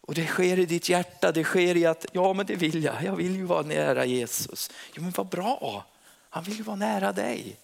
Och 0.00 0.14
det 0.14 0.26
sker 0.26 0.58
i 0.58 0.66
ditt 0.66 0.88
hjärta, 0.88 1.32
det 1.32 1.44
sker 1.44 1.76
i 1.76 1.86
att, 1.86 2.06
ja 2.12 2.32
men 2.32 2.46
det 2.46 2.56
vill 2.56 2.84
jag, 2.84 3.04
jag 3.04 3.16
vill 3.16 3.36
ju 3.36 3.44
vara 3.44 3.62
nära 3.62 4.04
Jesus. 4.04 4.70
Jo 4.94 5.02
men 5.02 5.10
vad 5.10 5.26
bra, 5.26 5.86
han 6.30 6.44
vill 6.44 6.56
ju 6.56 6.62
vara 6.62 6.76
nära 6.76 7.12
dig. 7.12 7.56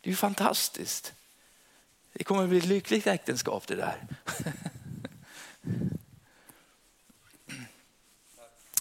Det 0.00 0.08
är 0.08 0.10
ju 0.10 0.16
fantastiskt. 0.16 1.12
Det 2.12 2.24
kommer 2.24 2.42
att 2.42 2.48
bli 2.48 2.58
ett 2.58 2.64
lyckligt 2.64 3.06
äktenskap 3.06 3.66
det 3.66 3.76
där. 3.76 4.06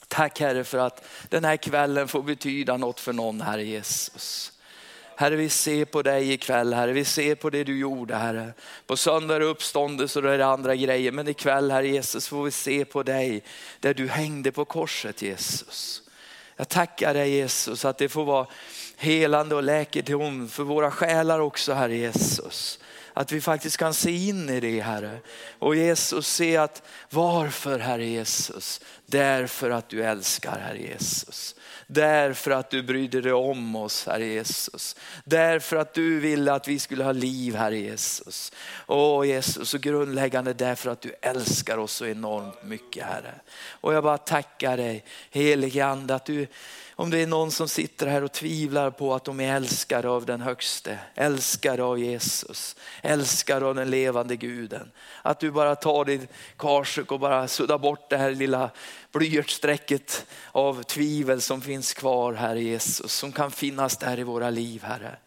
Tack 0.10 0.39
Herre 0.39 0.63
för 0.63 0.78
att 0.78 1.06
den 1.30 1.45
här 1.45 1.58
kvällen 1.58 2.08
får 2.08 2.24
betyda 2.24 2.78
något 2.78 3.00
för 3.00 3.13
någon 3.13 3.41
Herre 3.41 3.63
Jesus. 3.63 4.52
Herre 5.15 5.36
vi 5.36 5.50
ser 5.50 5.86
på 5.86 6.02
dig 6.02 6.32
ikväll 6.32 6.74
Herre, 6.74 6.93
vi 6.93 7.06
ser 7.06 7.36
på 7.36 7.50
det 7.50 7.63
du 7.63 7.80
gjorde 7.80 8.15
Herre. 8.15 8.54
På 8.88 8.98
söndag 8.98 9.36
är 9.36 9.39
det 9.39 9.45
uppståndelse 9.45 10.19
och 10.19 10.24
då 10.24 10.30
är 10.30 10.38
det 10.38 10.45
andra 10.45 10.76
grejer. 10.76 11.12
Men 11.12 11.28
ikväll 11.28 11.72
Herre 11.72 11.88
Jesus 11.88 12.28
får 12.28 12.43
vi 12.43 12.52
se 12.52 12.86
på 12.86 13.04
dig 13.04 13.43
där 13.80 13.93
du 13.93 14.08
hängde 14.08 14.52
på 14.52 14.65
korset 14.65 15.22
Jesus. 15.22 16.02
Jag 16.56 16.69
tackar 16.69 17.13
dig 17.13 17.30
Jesus 17.30 17.86
att 17.86 17.98
det 17.98 18.10
får 18.10 18.26
vara 18.26 18.48
helande 18.98 19.56
och 19.56 19.63
läkedom 19.63 20.50
för 20.50 20.63
våra 20.63 20.91
själar 20.91 21.39
också 21.39 21.74
Herre 21.74 21.95
Jesus. 21.95 22.78
Att 23.19 23.32
vi 23.32 23.41
faktiskt 23.41 23.77
kan 23.77 23.93
se 23.93 24.12
in 24.12 24.49
i 24.49 24.60
det 24.60 24.79
Herre. 24.82 25.19
Och 25.60 25.75
Jesus 25.75 26.27
se 26.27 26.58
att 26.58 26.84
varför 27.10 27.79
Herre 27.79 28.05
Jesus? 28.05 28.82
Därför 29.05 29.69
att 29.69 29.89
du 29.89 30.03
älskar 30.03 30.60
Herre 30.60 30.77
Jesus. 30.77 31.55
Därför 31.88 32.51
att 32.51 32.69
du 32.69 32.84
brydde 32.84 33.21
dig 33.21 33.34
om 33.34 33.75
oss 33.75 34.05
Herre 34.05 34.25
Jesus. 34.25 34.95
Därför 35.23 35.75
att 35.75 35.93
du 35.93 36.19
ville 36.19 36.53
att 36.53 36.67
vi 36.67 36.79
skulle 36.79 37.03
ha 37.03 37.12
liv 37.12 37.55
Herre 37.55 37.77
Jesus. 37.77 38.51
Åh 38.88 39.27
Jesus, 39.27 39.69
så 39.69 39.77
grundläggande 39.77 40.53
därför 40.53 40.89
att 40.89 41.01
du 41.01 41.13
älskar 41.21 41.77
oss 41.77 41.93
så 41.93 42.05
enormt 42.05 42.63
mycket 42.63 43.05
Herre. 43.05 43.34
Och 43.69 43.93
jag 43.93 44.03
bara 44.03 44.17
tackar 44.17 44.77
dig 44.77 45.03
helige 45.29 45.86
Ande 45.86 46.15
att 46.15 46.25
du 46.25 46.47
om 46.99 47.09
det 47.09 47.17
är 47.17 47.27
någon 47.27 47.51
som 47.51 47.67
sitter 47.67 48.07
här 48.07 48.23
och 48.23 48.31
tvivlar 48.31 48.91
på 48.91 49.13
att 49.13 49.25
de 49.25 49.39
är 49.39 49.55
älskade 49.55 50.09
av 50.09 50.25
den 50.25 50.41
högste, 50.41 50.99
älskade 51.15 51.83
av 51.83 51.99
Jesus, 51.99 52.75
älskare 53.01 53.65
av 53.65 53.75
den 53.75 53.89
levande 53.89 54.35
guden. 54.35 54.91
Att 55.21 55.39
du 55.39 55.51
bara 55.51 55.75
tar 55.75 56.05
ditt 56.05 56.29
karsuk 56.57 57.12
och 57.12 57.19
bara 57.19 57.47
suddar 57.47 57.77
bort 57.77 58.09
det 58.09 58.17
här 58.17 58.31
lilla 58.31 58.69
blyertsstrecket 59.12 60.25
av 60.51 60.83
tvivel 60.83 61.41
som 61.41 61.62
finns 61.62 61.93
kvar, 61.93 62.33
Herre 62.33 62.62
Jesus, 62.62 63.13
som 63.13 63.31
kan 63.31 63.51
finnas 63.51 63.97
där 63.97 64.19
i 64.19 64.23
våra 64.23 64.49
liv, 64.49 64.83
Herre. 64.83 65.17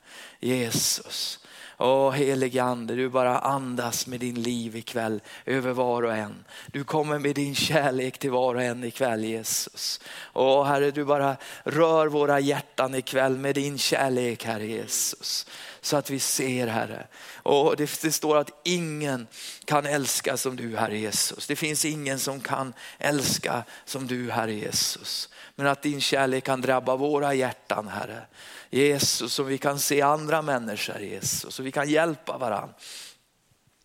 Jesus. 0.40 1.41
Åh 1.84 2.10
helige 2.10 2.62
ande, 2.62 2.94
du 2.94 3.08
bara 3.08 3.38
andas 3.38 4.06
med 4.06 4.20
din 4.20 4.42
liv 4.42 4.76
ikväll 4.76 5.20
över 5.46 5.72
var 5.72 6.02
och 6.02 6.14
en. 6.14 6.44
Du 6.66 6.84
kommer 6.84 7.18
med 7.18 7.34
din 7.34 7.54
kärlek 7.54 8.18
till 8.18 8.30
var 8.30 8.54
och 8.54 8.62
en 8.62 8.84
ikväll 8.84 9.24
Jesus. 9.24 10.00
Åh 10.32 10.64
Herre, 10.64 10.90
du 10.90 11.04
bara 11.04 11.36
rör 11.64 12.06
våra 12.06 12.40
hjärtan 12.40 12.94
ikväll 12.94 13.36
med 13.38 13.54
din 13.54 13.78
kärlek 13.78 14.44
Herre 14.44 14.66
Jesus. 14.66 15.46
Så 15.80 15.96
att 15.96 16.10
vi 16.10 16.20
ser 16.20 16.66
Herre. 16.66 17.06
Och 17.34 17.76
det, 17.76 18.02
det 18.02 18.12
står 18.12 18.36
att 18.36 18.50
ingen 18.64 19.26
kan 19.64 19.86
älska 19.86 20.36
som 20.36 20.56
du 20.56 20.76
Herre 20.76 20.98
Jesus. 20.98 21.46
Det 21.46 21.56
finns 21.56 21.84
ingen 21.84 22.18
som 22.18 22.40
kan 22.40 22.72
älska 22.98 23.64
som 23.84 24.06
du 24.06 24.30
Herre 24.30 24.54
Jesus. 24.54 25.28
Men 25.54 25.66
att 25.66 25.82
din 25.82 26.00
kärlek 26.00 26.44
kan 26.44 26.60
drabba 26.60 26.96
våra 26.96 27.34
hjärtan 27.34 27.88
Herre. 27.88 28.26
Jesus, 28.72 29.32
så 29.34 29.42
vi 29.42 29.58
kan 29.58 29.78
se 29.78 30.00
andra 30.00 30.42
människor 30.42 31.00
Jesus, 31.00 31.54
så 31.54 31.62
vi 31.62 31.72
kan 31.72 31.88
hjälpa 31.88 32.38
varandra. 32.38 32.74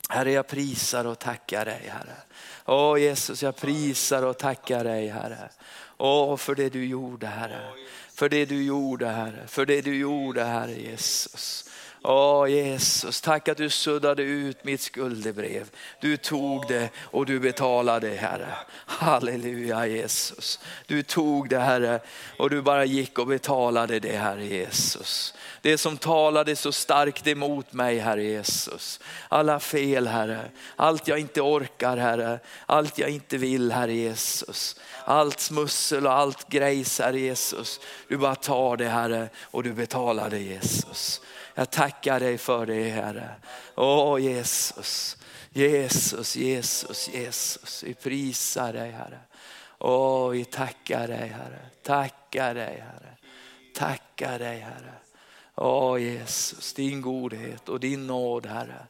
Herre, 0.10 0.32
jag 0.32 0.48
prisar 0.48 1.06
och 1.06 1.20
tackar 1.20 1.66
dig 1.66 1.90
Herre. 1.94 2.16
Åh 2.66 3.02
Jesus, 3.02 3.44
jag 3.44 3.56
prisar 3.56 4.24
och 4.24 4.38
tackar 4.38 4.84
dig 4.84 5.08
Herre. 5.08 5.50
Åh, 5.98 6.38
för 6.38 6.56
det 6.56 6.70
du 6.70 6.86
gjorde 6.86 7.28
Herre. 7.28 7.72
För 8.14 8.30
det 8.30 8.46
du 8.46 8.64
gjorde 8.64 9.08
Herre. 9.08 9.48
För 9.48 9.66
det 9.66 9.82
du 9.82 9.96
gjorde 9.96 10.44
Herre 10.44 10.82
Jesus. 10.82 11.67
Åh 12.04 12.50
Jesus, 12.50 13.22
tack 13.22 13.48
att 13.48 13.58
du 13.58 13.70
suddade 13.70 14.24
ut 14.24 14.64
mitt 14.64 14.82
skuldebrev. 14.82 15.70
Du 16.02 16.18
tog 16.18 16.68
det 16.68 16.90
och 16.98 17.26
du 17.26 17.40
betalade 17.40 18.10
Herre. 18.10 18.54
Halleluja 18.86 19.88
Jesus. 19.88 20.60
Du 20.86 21.04
tog 21.04 21.50
det 21.50 21.60
Herre 21.60 22.00
och 22.38 22.50
du 22.50 22.62
bara 22.62 22.86
gick 22.86 23.20
och 23.20 23.28
betalade 23.28 24.00
det 24.00 24.18
Herre 24.18 24.46
Jesus. 24.46 25.34
Det 25.62 25.78
som 25.78 25.98
talade 25.98 26.56
så 26.56 26.72
starkt 26.72 27.28
emot 27.28 27.74
mig 27.74 28.00
Herre 28.00 28.24
Jesus. 28.24 29.00
Alla 29.30 29.60
fel 29.60 30.08
Herre, 30.08 30.52
allt 30.76 31.08
jag 31.08 31.20
inte 31.20 31.42
orkar 31.42 31.98
Herre, 31.98 32.40
allt 32.66 32.98
jag 32.98 33.10
inte 33.10 33.38
vill 33.38 33.72
Herre 33.72 33.94
Jesus. 33.94 34.76
Allt 35.06 35.40
smussel 35.40 36.06
och 36.06 36.14
allt 36.14 36.50
grejs 36.50 37.00
Herre 37.00 37.20
Jesus. 37.20 37.80
Du 38.08 38.18
bara 38.18 38.36
tar 38.36 38.78
det 38.78 38.90
Herre 38.90 39.30
och 39.42 39.64
du 39.64 39.74
betalar 39.74 40.30
det 40.30 40.40
Jesus. 40.40 41.22
Jag 41.58 41.70
tackar 41.70 42.20
dig 42.20 42.38
för 42.38 42.66
det 42.66 42.90
Herre. 42.90 43.36
Åh 43.76 44.20
Jesus, 44.20 45.18
Jesus, 45.50 46.36
Jesus, 46.36 47.10
Jesus. 47.10 47.84
Vi 47.84 47.94
prisar 47.94 48.74
dig 48.74 48.92
Herre. 48.92 49.20
Åh, 49.80 50.30
vi 50.30 50.46
tackar 50.46 51.08
dig 51.08 51.28
Herre. 51.28 51.60
Tackar 51.84 52.54
dig 52.54 52.84
Herre. 52.84 53.18
Tackar 53.74 54.40
dig 54.40 54.60
Herre. 54.60 54.94
Åh 55.56 56.02
Jesus, 56.02 56.74
din 56.74 57.02
godhet 57.02 57.70
och 57.70 57.80
din 57.80 58.08
nåd 58.08 58.46
Herre. 58.46 58.88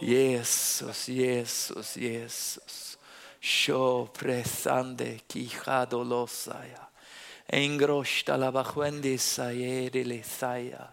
Jesus, 0.00 1.08
Jesus, 1.08 1.96
Jesus. 1.96 2.98
Sho 3.40 4.06
presande 4.06 5.18
quijado 5.18 6.04
losaya. 6.04 6.86
Engroshta 7.46 8.36
la 8.36 8.52
bajuendisa 8.52 9.52
yedilesaya. 9.52 10.88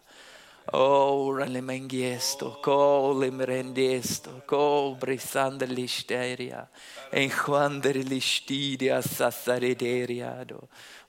Oh, 0.74 1.34
remengiesto, 1.34 2.60
col 2.62 3.32
merendiesto, 3.32 4.42
col 4.46 4.96
brisande 4.96 5.66
listeria, 5.66 6.68
en 7.12 7.30
juander 7.30 8.04
listidia 8.04 9.02
sassarederia, 9.02 10.46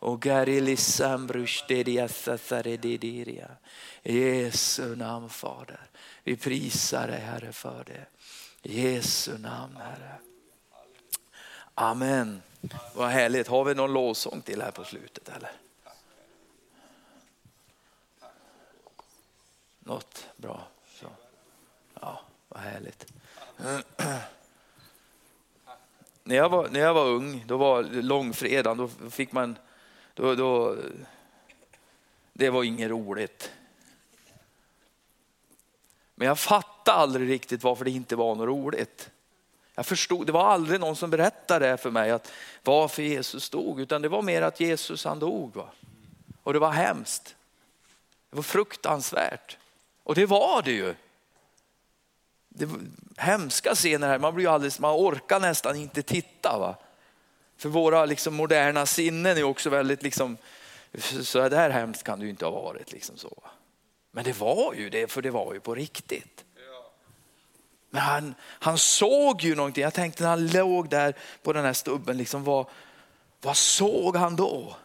o 0.00 0.16
garili 0.16 0.76
sambrusteria 0.76 2.08
sassarederia. 2.08 3.48
Jesu 4.02 4.94
namn 4.96 5.28
Fader, 5.28 5.80
vi 6.24 6.36
prisar 6.36 7.08
dig 7.08 7.20
Herre 7.20 7.52
för 7.52 7.84
det. 7.84 8.06
Jesu 8.62 9.38
namn 9.38 9.76
Herre. 9.76 10.18
Amen. 11.74 12.42
Vad 12.94 13.08
härligt. 13.08 13.48
Har 13.48 13.64
vi 13.64 13.74
någon 13.74 13.92
lovsång 13.92 14.42
till 14.42 14.62
här 14.62 14.70
på 14.70 14.84
slutet 14.84 15.28
eller? 15.28 15.50
Något 19.88 20.26
bra. 20.36 20.62
Så. 21.00 21.06
Ja, 22.00 22.20
vad 22.48 22.62
härligt. 22.62 23.12
när, 26.22 26.36
jag 26.36 26.48
var, 26.48 26.68
när 26.68 26.80
jag 26.80 26.94
var 26.94 27.06
ung, 27.06 27.44
då 27.46 27.56
var 27.56 27.82
långfredagen, 27.82 28.76
då 28.76 29.10
fick 29.10 29.32
man, 29.32 29.58
då, 30.14 30.34
då, 30.34 30.76
det 32.32 32.50
var 32.50 32.64
inget 32.64 32.90
roligt. 32.90 33.52
Men 36.14 36.28
jag 36.28 36.38
fattade 36.38 36.98
aldrig 36.98 37.30
riktigt 37.30 37.62
varför 37.62 37.84
det 37.84 37.90
inte 37.90 38.16
var 38.16 38.34
något 38.34 38.46
roligt. 38.46 39.10
Jag 39.74 39.86
förstod, 39.86 40.26
det 40.26 40.32
var 40.32 40.44
aldrig 40.44 40.80
någon 40.80 40.96
som 40.96 41.10
berättade 41.10 41.70
det 41.70 41.76
för 41.76 41.90
mig 41.90 42.10
att 42.10 42.32
varför 42.62 43.02
Jesus 43.02 43.50
dog, 43.50 43.80
utan 43.80 44.02
det 44.02 44.08
var 44.08 44.22
mer 44.22 44.42
att 44.42 44.60
Jesus 44.60 45.04
han 45.04 45.18
dog. 45.18 45.56
Va? 45.56 45.68
Och 46.42 46.52
det 46.52 46.58
var 46.58 46.70
hemskt. 46.70 47.36
Det 48.30 48.36
var 48.36 48.42
fruktansvärt. 48.42 49.58
Och 50.08 50.14
det 50.14 50.26
var 50.26 50.62
det 50.62 50.72
ju. 50.72 50.94
Det 52.48 52.66
var 52.66 52.80
hemska 53.16 53.74
scener 53.74 54.08
här, 54.08 54.18
man 54.18 54.34
blir 54.34 54.54
alldeles, 54.54 54.78
man 54.78 54.94
orkar 54.94 55.40
nästan 55.40 55.76
inte 55.76 56.02
titta. 56.02 56.58
Va? 56.58 56.76
För 57.56 57.68
våra 57.68 58.04
liksom 58.04 58.34
moderna 58.34 58.86
sinnen 58.86 59.38
är 59.38 59.42
också 59.42 59.70
väldigt, 59.70 60.02
liksom, 60.02 60.36
så 61.22 61.48
där 61.48 61.70
hemskt 61.70 62.02
kan 62.02 62.18
det 62.18 62.24
ju 62.24 62.30
inte 62.30 62.44
ha 62.44 62.52
varit. 62.52 62.92
Liksom 62.92 63.16
så. 63.16 63.42
Men 64.10 64.24
det 64.24 64.40
var 64.40 64.74
ju 64.74 64.90
det, 64.90 65.12
för 65.12 65.22
det 65.22 65.30
var 65.30 65.54
ju 65.54 65.60
på 65.60 65.74
riktigt. 65.74 66.44
Men 67.90 68.02
han, 68.02 68.34
han 68.40 68.78
såg 68.78 69.42
ju 69.42 69.54
någonting. 69.54 69.82
Jag 69.82 69.94
tänkte 69.94 70.22
när 70.22 70.30
han 70.30 70.46
låg 70.46 70.88
där 70.88 71.14
på 71.42 71.52
den 71.52 71.64
här 71.64 71.72
stubben, 71.72 72.16
liksom, 72.16 72.44
vad, 72.44 72.66
vad 73.40 73.56
såg 73.56 74.16
han 74.16 74.36
då? 74.36 74.76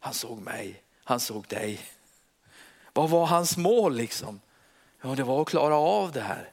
Han 0.00 0.14
såg 0.14 0.38
mig, 0.40 0.82
han 1.04 1.20
såg 1.20 1.46
dig. 1.46 1.80
Vad 2.92 3.10
var 3.10 3.26
hans 3.26 3.56
mål 3.56 3.96
liksom? 3.96 4.40
Ja, 5.00 5.14
det 5.14 5.22
var 5.22 5.42
att 5.42 5.48
klara 5.48 5.76
av 5.76 6.12
det 6.12 6.20
här. 6.20 6.52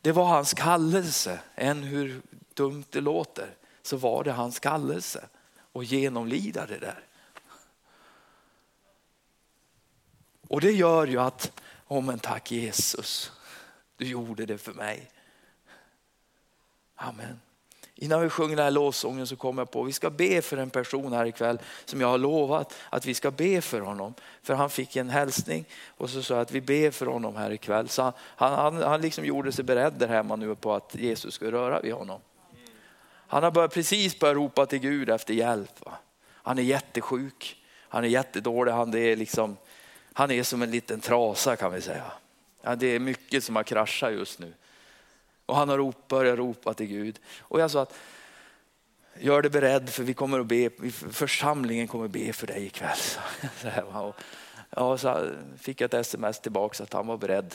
Det 0.00 0.12
var 0.12 0.24
hans 0.24 0.54
kallelse, 0.54 1.40
än 1.54 1.82
hur 1.82 2.22
dumt 2.54 2.84
det 2.90 3.00
låter, 3.00 3.54
så 3.82 3.96
var 3.96 4.24
det 4.24 4.32
hans 4.32 4.58
kallelse 4.58 5.28
att 5.72 5.84
genomlida 5.84 6.66
det 6.66 6.78
där. 6.78 7.04
Och 10.48 10.60
det 10.60 10.72
gör 10.72 11.06
ju 11.06 11.20
att, 11.20 11.62
oh 11.88 12.04
men 12.04 12.18
tack 12.18 12.52
Jesus, 12.52 13.32
du 13.96 14.06
gjorde 14.06 14.46
det 14.46 14.58
för 14.58 14.72
mig. 14.72 15.10
Amen. 16.94 17.40
Innan 17.98 18.22
vi 18.22 18.28
sjunger 18.28 18.56
den 18.56 18.64
här 18.64 18.70
lovsången 18.70 19.26
så 19.26 19.36
kommer 19.36 19.60
jag 19.60 19.70
på 19.70 19.82
att 19.82 19.88
vi 19.88 19.92
ska 19.92 20.10
be 20.10 20.42
för 20.42 20.56
en 20.56 20.70
person 20.70 21.12
här 21.12 21.26
ikväll 21.26 21.58
som 21.84 22.00
jag 22.00 22.08
har 22.08 22.18
lovat 22.18 22.74
att 22.90 23.06
vi 23.06 23.14
ska 23.14 23.30
be 23.30 23.60
för 23.60 23.80
honom. 23.80 24.14
För 24.42 24.54
han 24.54 24.70
fick 24.70 24.96
en 24.96 25.10
hälsning 25.10 25.64
och 25.88 26.10
så 26.10 26.22
sa 26.22 26.34
jag 26.34 26.42
att 26.42 26.52
vi 26.52 26.60
ber 26.60 26.90
för 26.90 27.06
honom 27.06 27.36
här 27.36 27.50
ikväll. 27.50 27.88
Så 27.88 28.02
han, 28.18 28.52
han, 28.52 28.82
han 28.82 29.00
liksom 29.00 29.24
gjorde 29.24 29.52
sig 29.52 29.64
beredd 29.64 29.92
där 29.92 30.08
hemma 30.08 30.36
nu 30.36 30.54
på 30.54 30.74
att 30.74 30.94
Jesus 30.94 31.34
skulle 31.34 31.52
röra 31.52 31.80
vid 31.80 31.92
honom. 31.92 32.20
Han 33.28 33.42
har 33.42 33.50
börjat, 33.50 33.74
precis 33.74 34.18
börjat 34.18 34.36
ropa 34.36 34.66
till 34.66 34.78
Gud 34.78 35.10
efter 35.10 35.34
hjälp. 35.34 35.84
Va? 35.84 35.92
Han 36.28 36.58
är 36.58 36.62
jättesjuk, 36.62 37.56
han 37.88 38.04
är 38.04 38.08
jättedålig, 38.08 38.72
han 38.72 38.94
är, 38.94 39.16
liksom, 39.16 39.56
han 40.12 40.30
är 40.30 40.42
som 40.42 40.62
en 40.62 40.70
liten 40.70 41.00
trasa 41.00 41.56
kan 41.56 41.72
vi 41.72 41.80
säga. 41.80 42.12
Ja, 42.62 42.76
det 42.76 42.86
är 42.86 42.98
mycket 42.98 43.44
som 43.44 43.56
har 43.56 43.62
kraschat 43.62 44.12
just 44.12 44.38
nu. 44.38 44.52
Och 45.46 45.56
han 45.56 45.68
har 45.68 45.78
rop, 45.78 46.08
börjat 46.08 46.38
ropa 46.38 46.74
till 46.74 46.86
Gud. 46.86 47.18
Och 47.40 47.60
jag 47.60 47.70
sa 47.70 47.82
att 47.82 47.94
gör 49.18 49.42
dig 49.42 49.50
beredd 49.50 49.90
för 49.90 50.02
vi 50.02 50.14
kommer 50.14 50.40
att 50.40 50.46
be, 50.46 50.70
församlingen 51.10 51.88
kommer 51.88 52.04
att 52.04 52.10
be 52.10 52.32
för 52.32 52.46
dig 52.46 52.66
ikväll. 52.66 52.98
Så, 53.62 54.14
och, 54.70 55.00
så 55.00 55.30
fick 55.60 55.80
jag 55.80 55.86
ett 55.86 55.94
sms 55.94 56.40
tillbaka 56.40 56.82
att 56.82 56.92
han 56.92 57.06
var 57.06 57.16
beredd. 57.16 57.54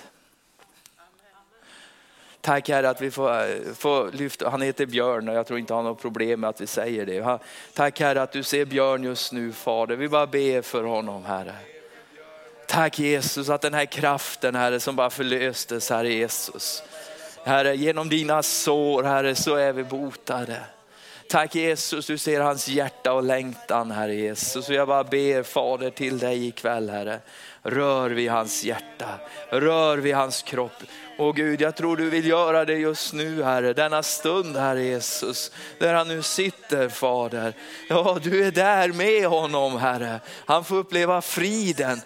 Tack 2.41 2.69
Herre 2.69 2.89
att 2.89 3.01
vi 3.01 3.11
får, 3.11 3.73
får 3.73 4.11
lyfta, 4.11 4.49
han 4.49 4.61
heter 4.61 4.85
Björn 4.85 5.29
och 5.29 5.35
jag 5.35 5.47
tror 5.47 5.59
inte 5.59 5.73
han 5.73 5.85
har 5.85 5.91
något 5.91 6.01
problem 6.01 6.39
med 6.39 6.49
att 6.49 6.61
vi 6.61 6.67
säger 6.67 7.05
det. 7.05 7.39
Tack 7.73 7.99
Herre 7.99 8.21
att 8.21 8.31
du 8.31 8.43
ser 8.43 8.65
Björn 8.65 9.03
just 9.03 9.31
nu 9.31 9.51
Fader. 9.51 9.95
Vi 9.95 10.09
bara 10.09 10.27
ber 10.27 10.61
för 10.61 10.83
honom 10.83 11.25
Herre. 11.25 11.55
Tack 12.67 12.99
Jesus 12.99 13.49
att 13.49 13.61
den 13.61 13.73
här 13.73 13.85
kraften 13.85 14.55
Herre 14.55 14.79
som 14.79 14.95
bara 14.95 15.09
förlöstes 15.09 15.89
Herre 15.89 16.13
Jesus. 16.13 16.83
Herre, 17.43 17.75
genom 17.75 18.09
dina 18.09 18.43
sår 18.43 19.03
Herre 19.03 19.35
så 19.35 19.55
är 19.55 19.73
vi 19.73 19.83
botade. 19.83 20.57
Tack 21.29 21.55
Jesus, 21.55 22.07
du 22.07 22.17
ser 22.17 22.41
hans 22.41 22.67
hjärta 22.67 23.13
och 23.13 23.23
längtan 23.23 23.91
Herre 23.91 24.15
Jesus. 24.15 24.69
Och 24.69 24.75
jag 24.75 24.87
bara 24.87 25.03
ber 25.03 25.43
Fader 25.43 25.89
till 25.89 26.19
dig 26.19 26.47
ikväll 26.47 26.89
Herre. 26.89 27.19
Rör 27.63 28.09
vid 28.09 28.31
hans 28.31 28.63
hjärta, 28.63 29.19
rör 29.49 29.97
vid 29.97 30.15
hans 30.15 30.41
kropp. 30.41 30.83
Åh 31.17 31.33
Gud, 31.35 31.61
jag 31.61 31.75
tror 31.75 31.97
du 31.97 32.09
vill 32.09 32.27
göra 32.27 32.65
det 32.65 32.77
just 32.77 33.13
nu 33.13 33.43
Herre, 33.43 33.73
denna 33.73 34.03
stund 34.03 34.57
Herre 34.57 34.83
Jesus, 34.83 35.51
där 35.79 35.93
han 35.93 36.07
nu 36.07 36.21
sitter 36.21 36.89
Fader. 36.89 37.53
Ja, 37.89 38.17
du 38.23 38.47
är 38.47 38.51
där 38.51 38.89
med 38.89 39.25
honom 39.25 39.77
Herre. 39.77 40.19
Han 40.45 40.63
får 40.63 40.75
uppleva 40.75 41.21
friden, 41.21 42.01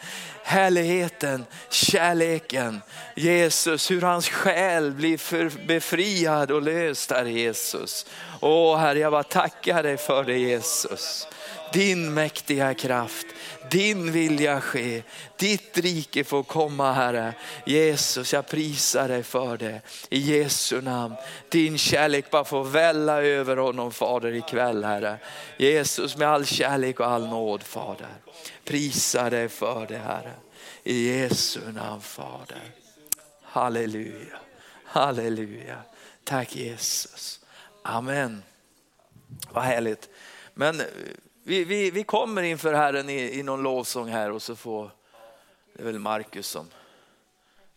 härligheten, 0.45 1.45
kärleken. 1.69 2.81
Jesus, 3.15 3.91
hur 3.91 4.01
hans 4.01 4.29
själ 4.29 4.91
blir 4.91 5.67
befriad 5.67 6.51
och 6.51 6.61
löst 6.61 7.11
Herre 7.11 7.31
Jesus. 7.31 8.05
Åh 8.39 8.77
Herre, 8.77 8.99
jag 8.99 9.11
bara 9.11 9.23
tackar 9.23 9.83
dig 9.83 9.97
för 9.97 10.23
det 10.23 10.37
Jesus. 10.37 11.27
Din 11.73 12.13
mäktiga 12.13 12.73
kraft, 12.73 13.25
din 13.71 14.11
vilja 14.11 14.61
ske, 14.61 15.03
ditt 15.37 15.77
rike 15.77 16.23
får 16.23 16.43
komma 16.43 16.93
Herre. 16.93 17.33
Jesus, 17.65 18.33
jag 18.33 18.47
prisar 18.47 19.07
dig 19.07 19.23
för 19.23 19.57
det. 19.57 19.81
I 20.09 20.19
Jesu 20.19 20.81
namn. 20.81 21.15
Din 21.49 21.77
kärlek 21.77 22.31
bara 22.31 22.43
får 22.43 22.63
välla 22.63 23.21
över 23.21 23.57
honom 23.57 23.91
Fader 23.91 24.35
ikväll 24.35 24.83
Herre. 24.83 25.17
Jesus 25.57 26.17
med 26.17 26.27
all 26.27 26.45
kärlek 26.45 26.99
och 26.99 27.07
all 27.07 27.27
nåd 27.27 27.63
Fader. 27.63 28.24
Prisa 28.63 29.29
dig 29.29 29.49
för 29.49 29.87
det 29.87 29.97
Herre. 29.97 30.33
I 30.83 31.07
Jesu 31.09 31.71
namn 31.71 32.01
Fader. 32.01 32.71
Halleluja, 33.41 34.39
halleluja. 34.85 35.81
Tack 36.23 36.55
Jesus. 36.55 37.39
Amen. 37.81 38.43
Vad 39.51 39.63
härligt. 39.63 40.09
Men 40.53 40.79
eh, 40.79 40.85
vi, 41.43 41.63
vi, 41.63 41.91
vi 41.91 42.03
kommer 42.03 42.43
inför 42.43 42.73
Herren 42.73 43.09
i, 43.09 43.39
i 43.39 43.43
någon 43.43 43.63
lovsång 43.63 44.09
här 44.09 44.31
och 44.31 44.41
så 44.41 44.55
får, 44.55 44.91
det 45.73 45.81
är 45.81 45.85
väl 45.85 45.99
Markus 45.99 46.47
som 46.47 46.67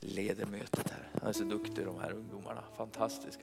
leder 0.00 0.46
mötet 0.46 0.90
här. 0.90 1.08
Han 1.20 1.28
är 1.28 1.32
så 1.32 1.44
duktig 1.44 1.84
de 1.84 2.00
här 2.00 2.12
ungdomarna, 2.12 2.62
fantastiska. 2.76 3.42